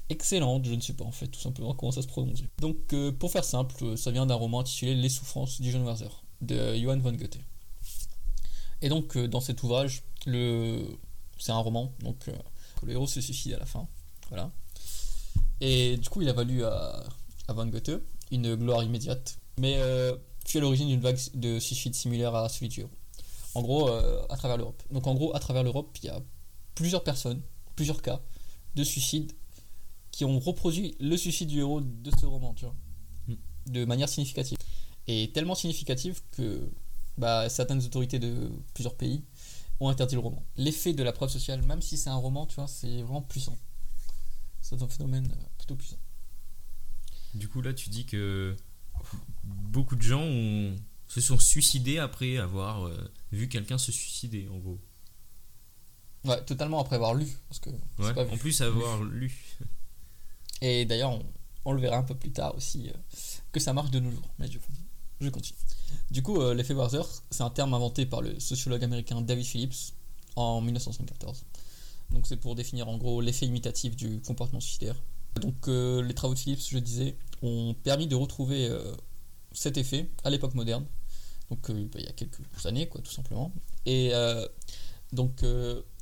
[0.10, 2.44] excellente, je ne sais pas en fait tout simplement comment ça se prononce.
[2.60, 6.24] Donc, euh, pour faire simple, ça vient d'un roman intitulé Les souffrances du jeune Warzer,
[6.42, 7.40] de Johann von Goethe.
[8.82, 10.86] Et donc, euh, dans cet ouvrage, le...
[11.38, 12.30] c'est un roman, donc
[12.84, 13.88] le héros se suicide à la fin.
[14.30, 14.52] Voilà.
[15.62, 17.04] Et du coup, il a valu à,
[17.48, 17.92] à Van Goethe
[18.32, 22.70] une gloire immédiate, mais euh, fut à l'origine d'une vague de suicides similaire à celui
[22.70, 22.90] du héros.
[23.54, 24.82] En gros, euh, à travers l'Europe.
[24.92, 26.22] Donc, en gros, à travers l'Europe, il y a
[26.74, 27.42] plusieurs personnes,
[27.76, 28.22] plusieurs cas
[28.76, 29.32] de suicides
[30.12, 32.76] qui ont reproduit le suicide du héros de ce roman, tu vois,
[33.28, 33.36] mm.
[33.68, 34.58] de manière significative.
[35.08, 36.70] Et tellement significative que
[37.18, 39.24] bah, certaines autorités de plusieurs pays
[39.80, 40.46] ont interdit le roman.
[40.58, 43.58] L'effet de la preuve sociale, même si c'est un roman, tu vois, c'est vraiment puissant.
[44.62, 46.00] C'est un phénomène euh, plutôt puissant.
[47.34, 48.56] Du coup, là, tu dis que
[49.44, 50.26] beaucoup de gens
[51.08, 54.80] se sont suicidés après avoir euh, vu quelqu'un se suicider, en gros.
[56.24, 57.28] Ouais, totalement après avoir lu.
[57.50, 59.32] Parce que ouais, en plus, avoir lu.
[60.62, 61.20] Et d'ailleurs,
[61.66, 62.94] on, le verra un peu plus tard aussi, euh,
[63.52, 64.30] que ça marche de nos jours.
[64.40, 64.72] Mais du coup,
[65.20, 65.58] je continue.
[66.12, 69.94] Du coup, l'effet Warzer, c'est un terme inventé par le sociologue américain David Phillips
[70.36, 71.46] en 1974.
[72.12, 74.96] Donc c'est pour définir en gros l'effet imitatif du comportement suicidaire.
[75.42, 78.94] Donc euh, les travaux de Phillips, je disais, ont permis de retrouver euh,
[79.52, 80.86] cet effet à l'époque moderne.
[81.50, 83.52] Donc euh, il y a quelques années, quoi, tout simplement.
[83.86, 84.12] Et
[85.12, 85.44] donc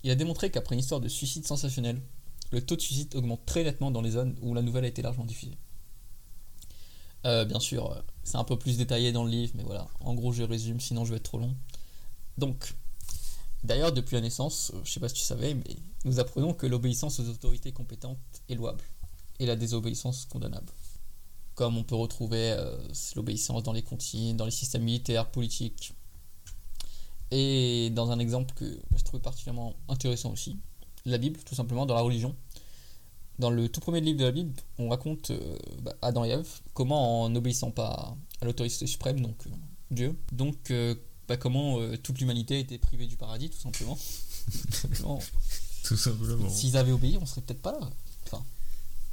[0.03, 2.01] il a démontré qu'après une histoire de suicide sensationnel,
[2.51, 5.01] le taux de suicide augmente très nettement dans les zones où la nouvelle a été
[5.01, 5.57] largement diffusée.
[7.23, 10.43] Bien sûr, c'est un peu plus détaillé dans le livre, mais voilà, en gros je
[10.43, 11.55] résume, sinon je vais être trop long.
[12.37, 12.73] Donc,
[13.63, 17.19] d'ailleurs, depuis la naissance, je sais pas si tu savais, mais nous apprenons que l'obéissance
[17.19, 18.17] aux autorités compétentes
[18.49, 18.83] est louable
[19.39, 20.71] et la désobéissance condamnable.
[21.55, 22.77] Comme on peut retrouver euh,
[23.15, 25.93] l'obéissance dans les comptines, dans les systèmes militaires, politiques.
[27.31, 30.57] Et dans un exemple que je trouve particulièrement intéressant aussi,
[31.05, 32.35] la Bible, tout simplement, dans la religion.
[33.39, 36.47] Dans le tout premier livre de la Bible, on raconte euh, bah, Adam et Ève
[36.73, 39.49] comment en n'obéissant pas à l'autorité suprême, donc euh,
[39.91, 40.71] Dieu, donc
[41.27, 43.97] bah, comment toute l'humanité a été privée du paradis, tout simplement.
[45.83, 46.49] Tout simplement.
[46.49, 47.89] S'ils avaient obéi, on serait peut-être pas là.
[48.25, 48.43] Enfin,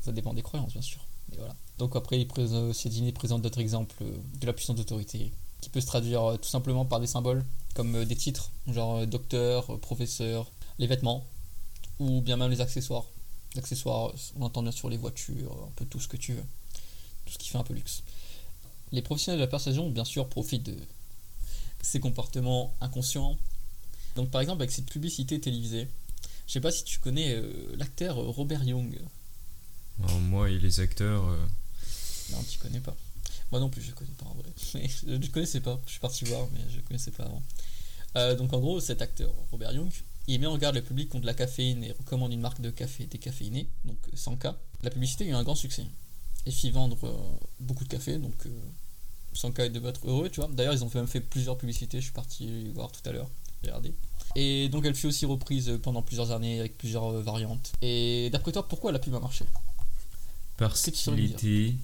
[0.01, 1.01] ça dépend des croyances, bien sûr.
[1.31, 1.57] Mais voilà.
[1.79, 6.25] Donc après, il présente, d'autres exemples euh, de la puissance d'autorité, qui peut se traduire
[6.25, 10.51] euh, tout simplement par des symboles, comme euh, des titres, genre euh, docteur, euh, professeur,
[10.79, 11.25] les vêtements,
[11.99, 13.07] ou bien même les accessoires.
[13.55, 16.45] L'accessoire, on entend bien sûr les voitures, un peu tout ce que tu veux.
[17.27, 18.03] Tout ce qui fait un peu luxe.
[18.93, 20.77] Les professionnels de la persuasion, bien sûr, profitent de
[21.83, 23.37] ces comportements inconscients.
[24.17, 25.89] Donc par exemple, avec cette publicité télévisée,
[26.47, 28.99] je sais pas si tu connais euh, l'acteur euh, Robert Young.
[29.99, 31.47] Moi et les acteurs, euh,
[32.33, 32.97] Non, tu connais pas.
[33.53, 34.49] Moi non plus, je connais pas en vrai.
[34.75, 35.81] Mais je, je connaissais pas.
[35.87, 37.43] Je suis parti voir, mais je connaissais pas avant.
[38.17, 39.91] Euh, donc en gros, cet acteur, Robert Young,
[40.27, 43.07] il met en garde le public contre la caféine et recommande une marque de café
[43.07, 44.49] décaféiné, donc euh, sans K.
[44.83, 45.85] La publicité a eu un grand succès.
[46.47, 47.17] Et fit vendre euh,
[47.59, 48.51] beaucoup de café, donc euh,
[49.33, 50.49] sans K devait être heureux, tu vois.
[50.53, 53.29] D'ailleurs, ils ont même fait plusieurs publicités, je suis parti voir tout à l'heure,
[53.63, 53.95] regardez.
[54.37, 57.73] Et donc elle fut aussi reprise pendant plusieurs années avec plusieurs euh, variantes.
[57.83, 59.45] Et d'après toi, pourquoi la pub a marché?
[60.57, 61.75] Parce qu'il était.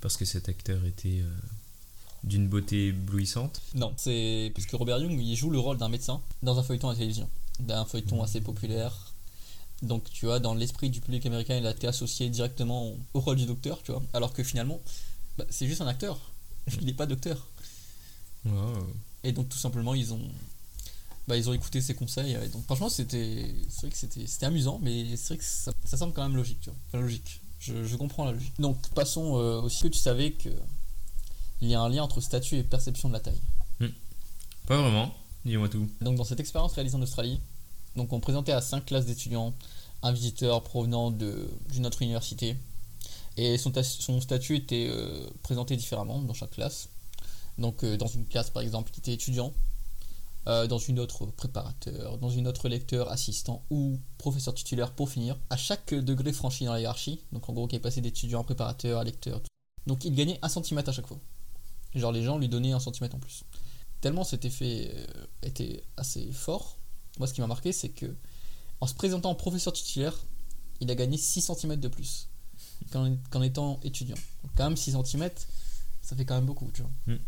[0.00, 1.30] Parce que cet acteur était euh,
[2.24, 3.62] d'une beauté éblouissante?
[3.74, 6.88] Non, c'est parce que Robert Young, il joue le rôle d'un médecin dans un feuilleton
[6.88, 7.28] à la télévision,
[7.60, 9.12] d'un feuilleton assez populaire.
[9.82, 13.36] Donc, tu vois, dans l'esprit du public américain, il a été associé directement au- rôle
[13.36, 14.02] du docteur, tu vois.
[14.12, 14.80] Alors que finalement,
[15.38, 16.18] bah, c'est juste un acteur.
[16.80, 17.48] Il n'est pas docteur.
[18.44, 18.86] Wow.
[19.24, 20.20] Et donc, tout simplement, ils ont,
[21.26, 22.32] bah, ils ont écouté ses conseils.
[22.34, 25.72] Et donc, franchement, c'était, c'est vrai que c'était, c'était amusant, mais c'est vrai que ça,
[25.84, 26.78] ça semble quand même logique, tu vois.
[26.88, 27.40] Enfin, logique.
[27.58, 28.60] Je, je comprends la logique.
[28.60, 30.48] Donc, passons euh, aussi que tu savais que
[31.60, 33.40] il y a un lien entre statut et perception de la taille.
[34.66, 35.12] Pas vraiment,
[35.44, 35.88] dis-moi tout.
[36.00, 37.40] Donc dans cette expérience réalisée en Australie,
[37.96, 39.54] donc on présentait à cinq classes d'étudiants
[40.02, 42.56] un visiteur provenant d'une autre université
[43.36, 46.88] et son, ta- son statut était euh, présenté différemment dans chaque classe.
[47.58, 49.52] Donc euh, dans une classe par exemple qui était étudiant,
[50.48, 55.38] euh, dans une autre préparateur, dans une autre lecteur, assistant ou professeur titulaire pour finir,
[55.50, 58.44] à chaque degré franchi dans la hiérarchie, donc en gros qui est passé d'étudiant à
[58.44, 59.40] préparateur à lecteur,
[59.86, 61.18] donc il gagnait un centimètre à chaque fois.
[61.94, 63.44] Genre les gens lui donnaient un centimètre en plus
[64.02, 66.76] tellement cet effet euh, était assez fort,
[67.18, 68.14] moi ce qui m'a marqué c'est que
[68.80, 70.14] en se présentant en professeur titulaire,
[70.80, 72.28] il a gagné 6 cm de plus
[72.90, 74.16] qu'en étant étudiant.
[74.42, 75.30] Donc quand même 6 cm,
[76.02, 76.90] ça fait quand même beaucoup, tu vois.
[77.06, 77.18] Mm.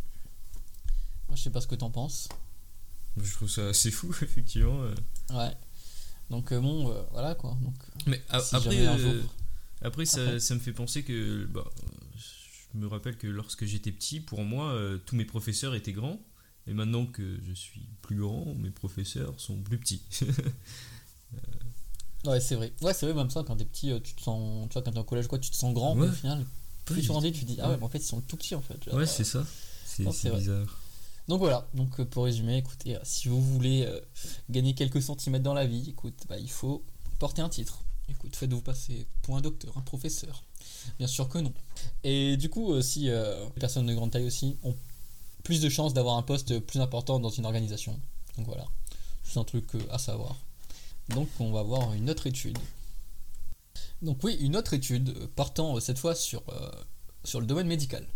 [1.28, 2.28] Moi je sais pas ce que t'en penses.
[3.16, 4.82] Je trouve ça assez fou, effectivement.
[4.82, 4.94] euh.
[5.30, 5.54] Ouais.
[6.30, 7.56] Donc euh, bon, euh, voilà quoi.
[7.62, 7.74] Donc,
[8.06, 9.22] Mais a- si après, euh,
[9.82, 10.40] après, ça, Après.
[10.40, 11.44] ça me fait penser que.
[11.46, 11.70] Bah,
[12.74, 16.18] je me rappelle que lorsque j'étais petit, pour moi, euh, tous mes professeurs étaient grands.
[16.66, 20.02] Et maintenant que je suis plus grand, mes professeurs sont plus petits.
[22.26, 22.72] Ouais, c'est vrai.
[22.80, 24.66] Ouais, c'est vrai, même ça, quand t'es petit, euh, tu te sens.
[24.70, 26.08] Tu vois, quand t'es au collège, quoi, tu te sens grand, mais Ouais.
[26.08, 26.46] au final,
[26.86, 28.54] plus tu grandis, tu te dis, ah ouais, mais en fait, ils sont tout petits
[28.54, 28.82] en fait.
[28.82, 29.44] Genre, Ouais, euh, c'est ça.
[29.84, 30.38] C'est vrai.
[30.38, 30.80] bizarre.
[31.28, 34.00] Donc voilà, donc euh, pour résumer, écoutez, euh, si vous voulez euh,
[34.50, 36.82] gagner quelques centimètres dans la vie, écoute, bah, il faut
[37.18, 37.80] porter un titre.
[38.08, 40.44] Écoute, faites-vous passer pour un docteur, un professeur.
[40.98, 41.52] Bien sûr que non.
[42.04, 44.74] Et du coup, euh, si euh, les personnes de grande taille aussi ont
[45.44, 48.00] plus de chances d'avoir un poste plus important dans une organisation.
[48.36, 48.64] Donc voilà,
[49.22, 50.36] c'est un truc euh, à savoir.
[51.10, 52.58] Donc on va voir une autre étude.
[54.02, 56.42] Donc oui, une autre étude euh, portant euh, cette fois sur,
[57.34, 58.06] le domaine médical.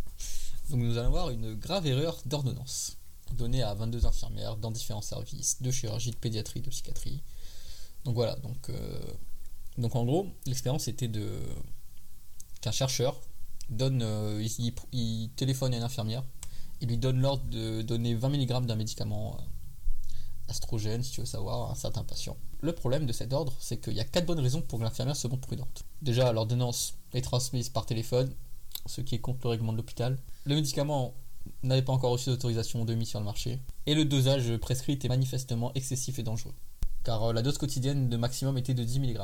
[0.71, 2.97] Donc nous allons voir une grave erreur d'ordonnance
[3.33, 7.23] donnée à 22 infirmières dans différents services de chirurgie, de pédiatrie, de psychiatrie.
[8.05, 11.31] Donc voilà, donc, en gros, l'expérience était de
[12.63, 13.21] qu'un chercheur
[13.69, 14.03] donne,
[14.93, 16.25] il téléphone à une infirmière,
[16.81, 19.43] il lui donne l'ordre de donner 20 mg d'un médicament euh,
[20.49, 22.37] astrogène, si tu veux savoir, à un certain patient.
[22.61, 25.17] Le problème de cet ordre, c'est qu'il y a quatre bonnes raisons pour que l'infirmière
[25.17, 25.85] se montre prudente.
[26.03, 28.33] Déjà, l'ordonnance est transmise par téléphone,
[28.87, 30.19] ce qui est contre le règlement de l'hôpital.
[30.45, 31.15] Le médicament
[31.63, 33.61] n'avait pas encore reçu d'autorisation de mise sur le marché.
[33.87, 36.55] Et le dosage prescrit était manifestement excessif et dangereux.
[37.05, 39.21] Car euh, la dose quotidienne de maximum était de 10 mg.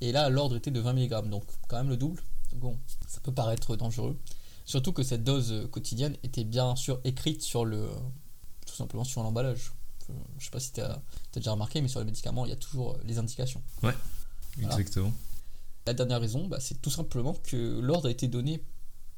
[0.00, 2.22] Et là, l'ordre était de 20 mg, donc quand même le double.
[2.54, 4.18] Bon, ça peut paraître dangereux.
[4.64, 7.88] Surtout que cette dose euh, quotidienne était bien sûr écrite sur le.
[8.66, 9.72] tout simplement sur l'emballage.
[10.10, 11.00] Euh, Je sais pas si tu as,
[11.32, 13.62] déjà remarqué, mais sur les médicaments, il y a toujours euh, les indications.
[13.80, 13.96] Voilà.
[14.60, 15.12] Exactement.
[15.86, 18.62] La dernière raison, bah, c'est tout simplement que l'ordre a été donné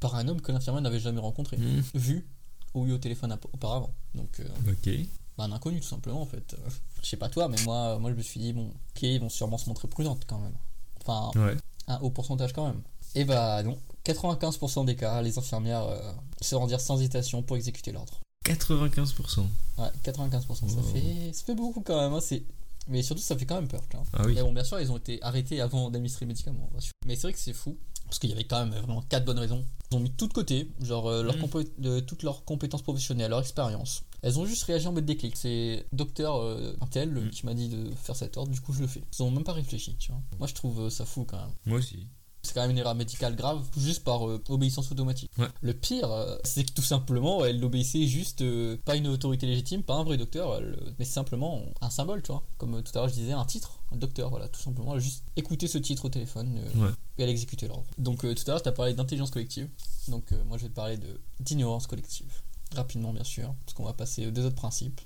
[0.00, 2.26] par un homme que l'infirmière n'avait jamais rencontré, Hmm, vu
[2.74, 3.92] ou eu au téléphone auparavant.
[4.14, 4.88] Donc, euh, Ok.
[5.36, 6.54] bah, un inconnu tout simplement en fait.
[6.54, 6.70] Euh,
[7.02, 9.28] je sais pas toi, mais moi, moi je me suis dit, bon, ok, ils vont
[9.28, 10.54] sûrement se montrer prudentes quand même.
[11.00, 11.56] Enfin, Ouais.
[11.88, 12.80] un haut pourcentage quand même.
[13.14, 17.92] Et bah non, 95% des cas, les infirmières euh, se rendirent sans hésitation pour exécuter
[17.92, 18.20] l'ordre.
[18.44, 19.40] 95%.
[19.78, 22.12] Ouais, 95%, ça, fait, ça fait beaucoup quand même.
[22.12, 22.42] hein, C'est
[22.88, 23.82] Mais surtout, ça fait quand même peur.
[24.12, 24.34] Ah oui.
[24.34, 26.68] Mais bon, bien sûr, ils ont été arrêtés avant d'administrer les médicaments.
[27.06, 27.76] Mais c'est vrai que c'est fou.
[28.06, 29.64] Parce qu'il y avait quand même vraiment quatre bonnes raisons.
[29.90, 31.64] Ils ont mis tout de côté, genre euh, leur Mm.
[31.78, 34.02] de- toutes leurs compétences professionnelles, leur expérience.
[34.20, 35.34] Elles ont juste réagi en mode déclic.
[35.36, 37.30] C'est docteur euh, un tel Mm.
[37.30, 39.02] qui m'a dit de faire cet ordre, du coup je le fais.
[39.18, 40.20] Ils ont même pas réfléchi, tu vois.
[40.38, 41.52] Moi je trouve ça fou quand même.
[41.64, 42.06] Moi aussi.
[42.44, 45.30] C'est quand même une erreur médicale grave, juste par euh, obéissance automatique.
[45.38, 45.46] Ouais.
[45.60, 49.84] Le pire, euh, c'est que tout simplement, elle obéissait juste, euh, pas une autorité légitime,
[49.84, 52.42] pas un vrai docteur, elle, euh, mais simplement un symbole, tu vois.
[52.58, 54.92] Comme tout à l'heure je disais, un titre, un docteur, voilà, tout simplement.
[54.94, 56.88] Elle juste écouté ce titre au téléphone Ouais.
[57.18, 57.84] et elle exécutait l'ordre.
[57.98, 59.68] Donc tout à l'heure, tu as parlé d'intelligence collective.
[60.08, 60.98] Donc moi, je vais te parler
[61.38, 62.32] d'ignorance collective.
[62.74, 65.00] Rapidement, bien sûr, parce qu'on va passer aux deux autres principes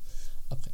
[0.51, 0.71] après.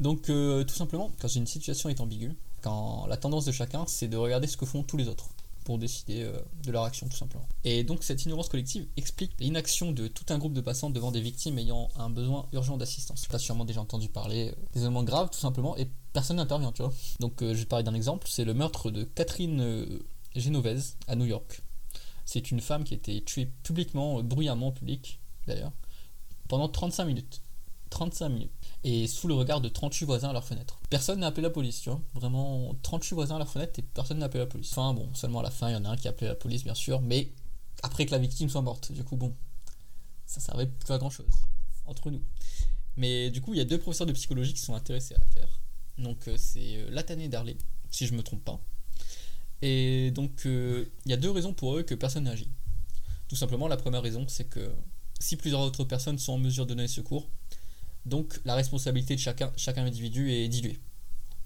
[0.00, 4.16] Donc tout simplement, quand une situation est ambiguë, quand la tendance de chacun, c'est de
[4.16, 5.28] regarder ce que font tous les autres
[5.64, 7.46] pour décider euh, de leur action tout simplement.
[7.64, 11.20] Et donc cette ignorance collective explique l'inaction de tout un groupe de passants devant des
[11.20, 13.22] victimes ayant un besoin urgent d'assistance.
[13.28, 16.72] Tu as sûrement déjà entendu parler euh, des éléments graves tout simplement et personne n'intervient,
[16.72, 16.92] tu vois.
[17.20, 19.86] Donc euh, je vais parler d'un exemple, c'est le meurtre de Catherine
[20.34, 21.62] Genovese à New York.
[22.24, 25.72] C'est une femme qui a été tuée publiquement, bruyamment en public d'ailleurs,
[26.48, 27.42] pendant 35 minutes.
[27.90, 28.52] 35 minutes.
[28.82, 30.80] Et sous le regard de 38 voisins à leur fenêtre.
[30.88, 32.00] Personne n'a appelé la police, tu vois.
[32.14, 34.70] Vraiment, 38 voisins à leur fenêtre et personne n'a appelé la police.
[34.72, 36.34] Enfin, bon, seulement à la fin, il y en a un qui a appelé la
[36.34, 37.30] police, bien sûr, mais
[37.82, 38.92] après que la victime soit morte.
[38.92, 39.34] Du coup, bon,
[40.26, 41.26] ça servait plus à grand chose.
[41.86, 42.22] Entre nous.
[42.96, 45.60] Mais du coup, il y a deux professeurs de psychologie qui sont intéressés à l'affaire.
[45.98, 47.56] Donc, euh, c'est euh, Latane et Darley,
[47.90, 48.60] si je me trompe pas.
[49.62, 52.50] Et donc, euh, il y a deux raisons pour eux que personne n'agit.
[53.28, 54.72] Tout simplement, la première raison, c'est que
[55.18, 57.28] si plusieurs autres personnes sont en mesure de donner secours,
[58.06, 60.80] donc la responsabilité de chacun, chaque individu est diluée.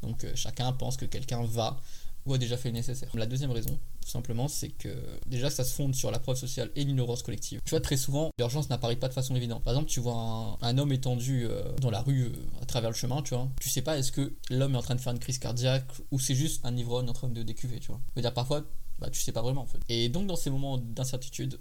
[0.03, 1.81] Donc euh, chacun pense que quelqu'un va
[2.27, 3.11] ou a déjà fait le nécessaire.
[3.15, 4.89] La deuxième raison, tout simplement, c'est que
[5.27, 7.61] déjà ça se fonde sur la preuve sociale et l'ignorance collective.
[7.65, 9.63] Tu vois, très souvent, l'urgence n'apparaît pas de façon évidente.
[9.63, 12.97] Par exemple, tu vois un, homme étendu euh, dans la rue euh, à travers le
[12.97, 13.49] chemin, tu vois.
[13.61, 16.19] Tu sais pas est-ce que l'homme est en train de faire une crise cardiaque ou
[16.19, 18.01] c'est juste un ivrogne en train de décuver, tu vois.
[18.11, 18.63] Je veux dire, parfois,
[19.01, 19.81] bah, tu sais pas vraiment en fait.
[19.89, 21.59] Et donc, dans ces moments d'incertitude,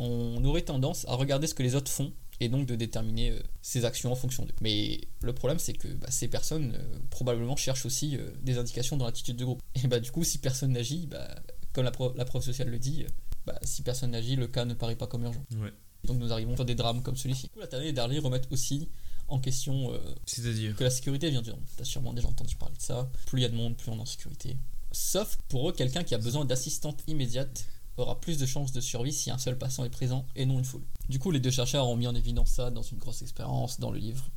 [0.00, 3.40] on aurait tendance à regarder ce que les autres font et donc de déterminer euh,
[3.62, 4.54] ses actions en fonction d'eux.
[4.60, 8.96] Mais le problème, c'est que bah, ces personnes euh, probablement cherchent aussi euh, des indications
[8.96, 9.62] dans l'attitude de groupe.
[9.74, 11.28] Et bah du coup, si personne n'agit, bah,
[11.72, 13.04] comme la, pro- la preuve sociale le dit,
[13.46, 15.44] bah, si personne n'agit, le cas ne paraît pas comme urgent.
[15.60, 15.72] Ouais.
[16.04, 17.50] Donc nous arrivons sur des drames comme celui-ci.
[17.58, 18.88] La Tannée et Darley remettent aussi
[19.28, 21.62] en question euh, C'est-à-dire que la sécurité vient du nombre.
[21.76, 23.10] T'as sûrement déjà entendu parler de ça.
[23.26, 24.56] Plus il y a de monde, plus on est en sécurité.
[24.92, 27.66] Sauf pour eux, quelqu'un qui a besoin d'assistance immédiate
[28.00, 30.64] aura plus de chances de survie si un seul passant est présent et non une
[30.64, 30.84] foule.
[31.08, 33.90] Du coup, les deux chercheurs ont mis en évidence ça dans une grosse expérience dans
[33.90, 34.30] le livre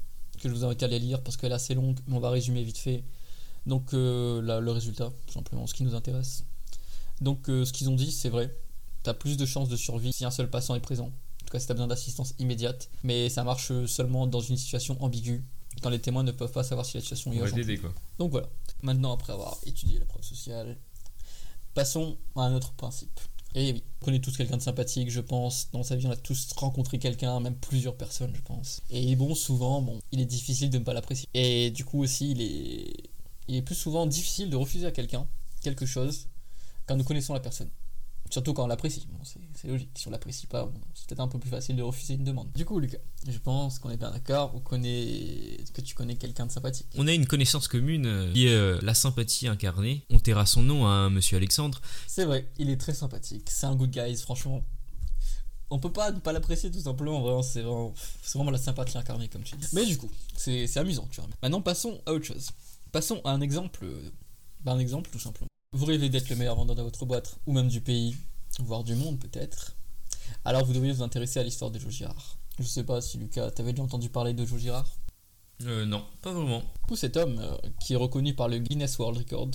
[0.44, 2.30] que je vous invite à aller lire parce qu'elle est assez longue, mais on va
[2.30, 3.04] résumer vite fait.
[3.66, 6.44] Donc euh, là, le résultat, tout simplement, ce qui nous intéresse.
[7.22, 8.54] Donc euh, ce qu'ils ont dit, c'est vrai.
[9.04, 11.06] T'as plus de chances de survie si un seul passant est présent.
[11.06, 12.90] En tout cas, si t'as besoin d'assistance immédiate.
[13.04, 15.44] Mais ça marche seulement dans une situation ambiguë,
[15.82, 17.82] quand les témoins ne peuvent pas savoir si la situation est urgente.
[17.82, 17.94] quoi.
[18.20, 18.50] Donc voilà.
[18.82, 20.78] Maintenant, après avoir étudié la preuve sociale,
[21.74, 23.20] passons à un autre principe.
[23.56, 25.70] Et oui, on connaît tous quelqu'un de sympathique, je pense.
[25.72, 28.82] Dans sa vie, on a tous rencontré quelqu'un, même plusieurs personnes, je pense.
[28.90, 31.30] Et bon, souvent, bon, il est difficile de ne pas l'apprécier.
[31.34, 32.94] Et du coup aussi, il est,
[33.48, 35.28] il est plus souvent difficile de refuser à quelqu'un
[35.62, 36.28] quelque chose
[36.86, 37.70] quand nous connaissons la personne.
[38.34, 39.06] Surtout quand on l'apprécie.
[39.12, 39.92] Bon, c'est c'est logique.
[39.94, 42.52] Si on l'apprécie pas, bon, c'est peut-être un peu plus facile de refuser une demande.
[42.54, 42.98] Du coup, Lucas,
[43.30, 44.54] je pense qu'on est bien d'accord.
[44.56, 46.88] On connaît que tu connais quelqu'un de sympathique.
[46.98, 50.04] On a une connaissance commune euh, qui est euh, la sympathie incarnée.
[50.10, 51.80] On taira son nom à monsieur Alexandre.
[52.08, 53.48] C'est vrai, il est très sympathique.
[53.52, 54.64] C'est un good guy, franchement.
[55.70, 57.22] On peut pas ne pas l'apprécier tout simplement.
[57.22, 57.94] Vraiment, c'est vraiment,
[58.24, 59.68] c'est vraiment la sympathie incarnée, comme tu dis.
[59.74, 61.30] Mais du coup, c'est c'est amusant, tu vois.
[61.44, 62.50] Maintenant, passons à autre chose.
[62.92, 63.86] Passons à un exemple.
[63.86, 64.10] euh,
[64.62, 65.50] bah, un exemple, tout simplement.
[65.76, 68.16] Vous rêvez d'être le meilleur vendeur de votre boîte, ou même du pays,
[68.60, 69.76] voire du monde peut-être.
[70.46, 72.38] Alors, vous devriez vous intéresser à l'histoire de Joe Girard.
[72.60, 74.88] Je sais pas si Lucas, t'avais déjà entendu parler de Joe Girard?
[75.64, 76.62] Euh, non, pas vraiment.
[76.88, 79.50] Coup, cet homme, euh, qui est reconnu par le Guinness World Record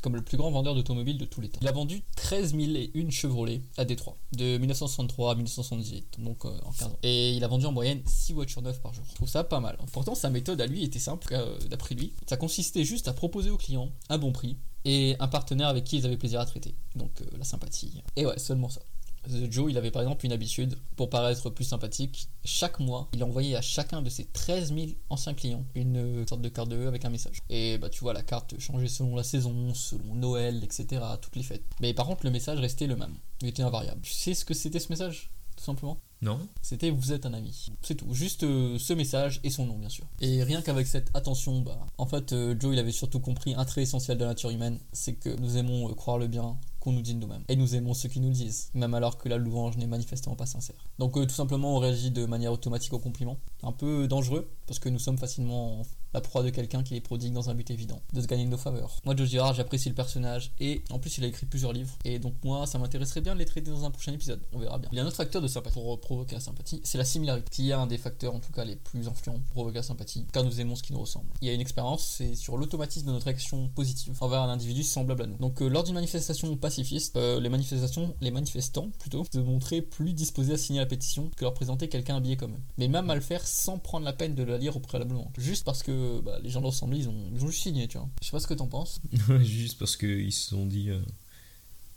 [0.00, 3.08] comme le plus grand vendeur d'automobiles de tous les temps, il a vendu 13 001
[3.08, 6.98] Chevrolet à Détroit, de 1963 à 1978, donc euh, en 15 ans.
[7.02, 9.02] Et il a vendu en moyenne 6 voitures neuves par jour.
[9.08, 9.78] Je trouve ça pas mal.
[9.92, 12.12] Pourtant, sa méthode à lui était simple, euh, d'après lui.
[12.28, 15.98] Ça consistait juste à proposer aux clients un bon prix et un partenaire avec qui
[15.98, 16.74] ils avaient plaisir à traiter.
[16.94, 18.02] Donc euh, la sympathie.
[18.16, 18.80] Et ouais, seulement ça.
[19.28, 23.24] The Joe, il avait par exemple une habitude, pour paraître plus sympathique, chaque mois, il
[23.24, 26.76] envoyait à chacun de ses 13 000 anciens clients une euh, sorte de carte de
[26.76, 27.38] vœux avec un message.
[27.48, 31.42] Et bah tu vois, la carte changeait selon la saison, selon Noël, etc., toutes les
[31.42, 31.64] fêtes.
[31.80, 33.14] Mais par contre, le message restait le même.
[33.40, 34.02] Il était invariable.
[34.02, 35.98] Tu sais ce que c'était ce message Tout simplement?
[36.24, 37.70] Non c'était vous êtes un ami.
[37.82, 38.12] C'est tout.
[38.14, 40.06] Juste euh, ce message et son nom, bien sûr.
[40.22, 43.66] Et rien qu'avec cette attention, bah, en fait, euh, Joe, il avait surtout compris un
[43.66, 46.92] trait essentiel de la nature humaine c'est que nous aimons euh, croire le bien qu'on
[46.92, 47.44] nous dit de nous-mêmes.
[47.48, 50.34] Et nous aimons ceux qui nous le disent, même alors que la louange n'est manifestement
[50.34, 50.76] pas sincère.
[50.98, 53.38] Donc, tout simplement, on réagit de manière automatique aux compliments.
[53.62, 55.82] Un peu dangereux, parce que nous sommes facilement
[56.14, 58.56] la proie de quelqu'un qui est prodigue dans un but évident, de se gagner nos
[58.56, 58.96] faveurs.
[59.04, 62.18] Moi, Joe Girard, j'apprécie le personnage et en plus, il a écrit plusieurs livres et
[62.18, 64.40] donc moi, ça m'intéresserait bien de les traiter dans un prochain épisode.
[64.52, 64.88] On verra bien.
[64.92, 67.48] Il y a un autre facteur de sympathie pour provoquer la sympathie, c'est la similarité,
[67.50, 70.26] qui est un des facteurs en tout cas les plus influents pour provoquer la sympathie,
[70.32, 71.26] car nous aimons ce qui nous ressemble.
[71.40, 74.84] Il y a une expérience, c'est sur l'automatisme de notre action positive envers un individu
[74.84, 75.36] semblable à nous.
[75.38, 80.12] Donc, euh, lors d'une manifestation pacifiste, euh, les manifestations, les manifestants plutôt, se montraient plus
[80.12, 82.62] disposés à signer la pétition que leur présenter quelqu'un habillé comme eux.
[82.78, 85.32] Mais même à le faire sans prendre la peine de la lire au préalablement.
[85.38, 87.98] Juste parce que bah, les gens de l'ensemble, ils ont, ils ont juste signé, tu
[87.98, 88.08] vois.
[88.20, 89.00] Je sais pas ce que t'en penses.
[89.42, 90.90] Juste parce qu'ils se sont dit.
[90.90, 91.00] euh,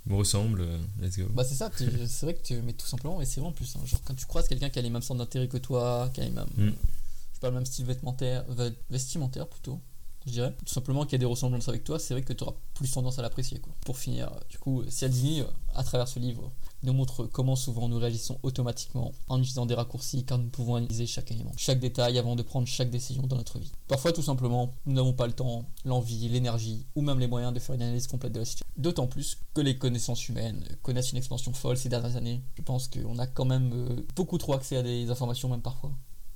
[0.06, 1.26] ils me ressemblent, euh, let's go.
[1.34, 3.76] Bah c'est ça, c'est vrai que tu mais tout simplement, et c'est vrai en plus,
[3.76, 6.22] hein, genre quand tu croises quelqu'un qui a les mêmes centres d'intérêt que toi, qui
[6.22, 6.68] a les mêmes, Mm.
[6.68, 9.82] je sais pas, le même style vestimentaire, ve- vestimentaire plutôt,
[10.26, 12.42] je dirais, tout simplement qu'il y a des ressemblances avec toi, c'est vrai que tu
[12.44, 13.60] auras plus tendance à l'apprécier.
[13.60, 13.74] quoi.
[13.82, 15.46] Pour finir, euh, du coup, Cialdini, euh,
[15.76, 16.54] à travers ce livre,
[16.84, 21.08] nous montre comment souvent nous réagissons automatiquement en utilisant des raccourcis car nous pouvons analyser
[21.08, 23.72] chaque élément, chaque détail avant de prendre chaque décision dans notre vie.
[23.88, 27.60] Parfois, tout simplement, nous n'avons pas le temps, l'envie, l'énergie ou même les moyens de
[27.60, 28.66] faire une analyse complète de la situation.
[28.78, 32.42] D'autant plus que les connaissances humaines connaissent une expansion folle ces dernières années.
[32.58, 35.92] Je pense qu'on a quand même euh, beaucoup trop accès à des informations, même parfois.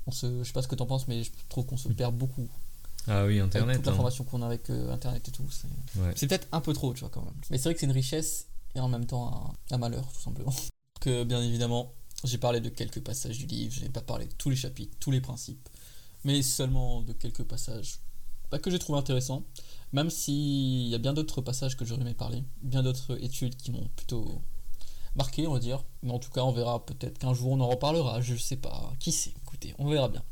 [0.07, 2.15] On se, je sais pas ce que t'en penses, mais je trouve qu'on se perd
[2.15, 2.47] beaucoup
[3.07, 3.77] Ah oui, avec Internet.
[3.77, 3.91] toute hein.
[3.91, 5.45] l'information qu'on a avec euh, Internet et tout.
[5.51, 5.67] C'est
[6.01, 6.13] Ouais.
[6.15, 7.33] c'est peut-être un peu trop, tu vois, quand même.
[7.51, 10.53] Mais c'est vrai que c'est une richesse et en même temps un, malheur, tout simplement.
[10.99, 11.93] Que bien évidemment,
[12.23, 14.95] j'ai parlé de quelques passages du livre, je n'ai pas parlé de tous les chapitres,
[14.99, 15.67] tous les principes,
[16.23, 17.99] mais seulement de quelques passages
[18.51, 19.43] bah, que j'ai trouvé intéressants.
[19.93, 23.71] Même s'il y a bien d'autres passages que j'aurais aimé parler, bien d'autres études qui
[23.71, 24.41] m'ont plutôt
[25.15, 25.83] marqué, on va dire.
[26.03, 28.93] Mais en tout cas, on verra peut-être qu'un jour on en reparlera, je sais pas.
[28.99, 29.33] Qui sait?
[29.43, 30.23] Écoutez, on verra bien.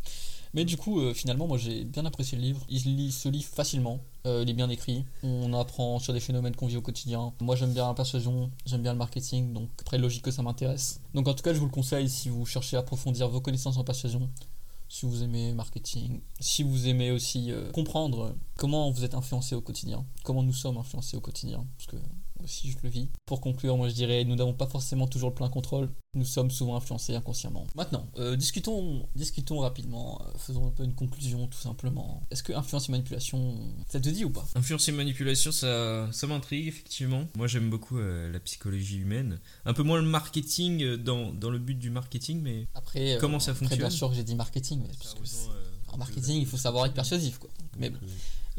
[0.53, 2.65] Mais du coup, euh, finalement, moi j'ai bien apprécié le livre.
[2.69, 5.05] Il se lit facilement, euh, il est bien écrit.
[5.23, 7.33] On apprend sur des phénomènes qu'on vit au quotidien.
[7.41, 11.01] Moi j'aime bien la persuasion, j'aime bien le marketing, donc après logique que ça m'intéresse.
[11.13, 13.77] Donc en tout cas, je vous le conseille si vous cherchez à approfondir vos connaissances
[13.77, 14.29] en persuasion,
[14.87, 19.61] si vous aimez marketing, si vous aimez aussi euh, comprendre comment vous êtes influencé au
[19.61, 21.97] quotidien, comment nous sommes influencés au quotidien, parce que
[22.43, 23.09] aussi je le vis.
[23.25, 26.51] Pour conclure, moi je dirais, nous n'avons pas forcément toujours le plein contrôle, nous sommes
[26.51, 27.65] souvent influencés inconsciemment.
[27.75, 32.23] Maintenant, euh, discutons, discutons rapidement, euh, faisons un peu une conclusion tout simplement.
[32.31, 33.55] Est-ce que influence et manipulation,
[33.87, 34.47] ça te dit ou pas?
[34.55, 37.25] Influence et manipulation, ça, ça m'intrigue effectivement.
[37.37, 39.39] Moi j'aime beaucoup euh, la psychologie humaine.
[39.65, 43.51] Un peu moins le marketing dans, dans le but du marketing, mais Après, Comment ça
[43.51, 43.91] après, bien fonctionne?
[43.91, 45.47] sûr que j'ai dit marketing, mais parce que c'est-
[45.91, 47.49] en marketing, il faut savoir être persuasif quoi.
[47.77, 47.97] Mais bon.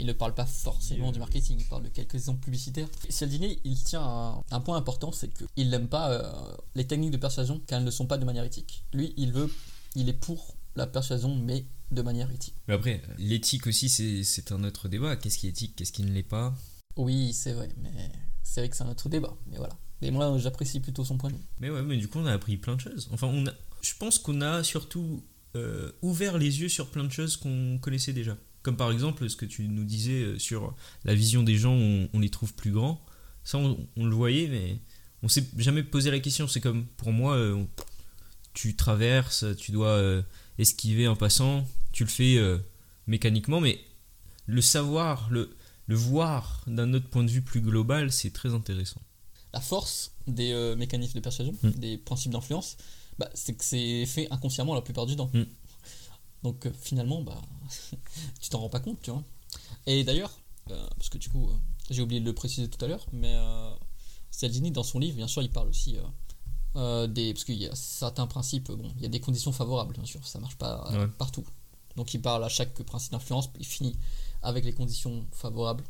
[0.01, 2.88] Euh, Il ne parle pas forcément du marketing, il parle de quelques exemples publicitaires.
[3.09, 7.11] Cialdini, il tient à un, un point important, c'est qu'il n'aime pas euh, les techniques
[7.11, 8.84] de persuasion car elles ne sont pas de manière éthique.
[8.92, 9.53] Lui, il veut,
[9.94, 12.55] il est pour la persuasion, mais de manière éthique.
[12.68, 15.16] Mais après, l'éthique aussi, c'est c'est un autre débat.
[15.16, 16.55] Qu'est-ce qui est éthique, qu'est-ce qui ne l'est pas?
[16.96, 17.90] Oui, c'est vrai, mais
[18.42, 19.36] c'est vrai que c'est un autre débat.
[19.48, 19.76] Mais voilà.
[20.03, 21.44] Mais moi, j'apprécie plutôt son point de vue.
[21.59, 23.09] Mais ouais, mais du coup, on a appris plein de choses.
[23.12, 25.22] Enfin, on a, je pense qu'on a surtout
[25.57, 28.36] euh, ouvert les yeux sur plein de choses qu'on connaissait déjà.
[28.62, 32.08] Comme par exemple ce que tu nous disais euh, sur la vision des gens, on,
[32.12, 33.02] on les trouve plus grands.
[33.44, 34.78] Ça, on, on le voyait, mais
[35.22, 36.46] on s'est jamais posé la question.
[36.46, 37.68] C'est comme pour moi, euh, on-
[38.52, 40.22] tu traverses, tu dois euh,
[40.58, 42.58] esquiver en passant, tu le fais euh,
[43.06, 43.80] mécaniquement, mais
[44.46, 45.56] le savoir, le,
[45.86, 49.00] le voir d'un autre point de vue plus global, c'est très intéressant.
[49.54, 51.70] La force des euh, mécanismes de persuasion, Mm.
[51.70, 52.76] des principes d'influence,
[53.18, 55.30] bah, c'est que c'est fait inconsciemment la plupart du temps.
[55.32, 55.42] Mm.
[56.43, 57.41] Donc euh, finalement, bah,
[58.41, 59.22] tu t'en rends pas compte, tu vois.
[59.86, 60.32] Et d'ailleurs,
[60.70, 61.55] euh, parce que du coup, euh,
[61.91, 63.70] j'ai oublié de le préciser tout à l'heure, mais euh,
[64.30, 65.97] Cialdini, dans son livre, bien sûr, il parle aussi
[67.09, 67.32] des.
[67.34, 70.24] Parce qu'il y a certains principes, bon, il y a des conditions favorables, bien sûr,
[70.26, 71.09] ça marche pas Ouais.
[71.18, 71.45] partout.
[71.97, 73.97] Donc il parle à chaque principe d'influence, il finit
[74.43, 75.84] avec les conditions favorables.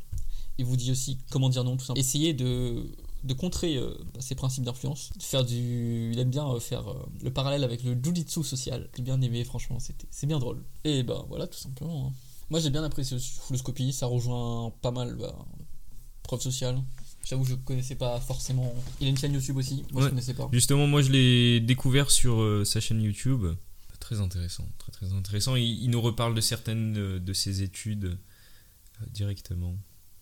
[0.57, 1.99] Il vous dit aussi comment dire non, tout simplement.
[2.03, 2.91] Essayez de,
[3.23, 6.11] de contrer euh, ces principes d'influence, faire du.
[6.11, 8.89] Il aime bien euh, faire euh, le parallèle avec le jujitsu social.
[8.95, 10.63] J'ai bien aimé, franchement, c'était c'est bien drôle.
[10.83, 12.07] Et ben voilà, tout simplement.
[12.07, 12.13] hein.
[12.49, 15.35] Moi j'ai bien apprécié Fulloscopie, ça rejoint pas mal bah,
[16.23, 16.81] preuve sociale.
[17.23, 18.73] J'avoue, je connaissais pas forcément.
[18.99, 20.09] Il a une chaîne YouTube aussi, moi je Ouais.
[20.09, 20.49] connaissais pas.
[20.51, 23.45] Justement, moi je l'ai découvert sur euh, sa chaîne YouTube.
[23.99, 25.55] Très intéressant, très très intéressant.
[25.55, 28.17] Il, il nous reparle de certaines de ses études
[29.13, 29.75] directement.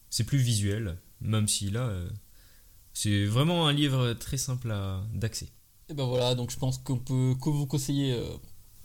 [0.10, 1.93] C'est plus visuel, même si là,
[3.02, 4.76] c'est vraiment un livre très simple
[5.14, 5.47] d'accès.
[5.89, 8.24] Et ben voilà, donc je pense qu'on peut que vous conseiller euh,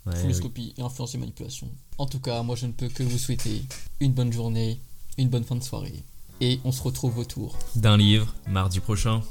[0.05, 0.21] Ouais, oui.
[0.21, 1.67] Fulloscopie et influence et manipulation.
[1.97, 3.63] En tout cas, moi je ne peux que vous souhaiter
[3.99, 4.79] une bonne journée,
[5.17, 6.03] une bonne fin de soirée.
[6.41, 9.21] Et on se retrouve autour D'un livre, mardi prochain.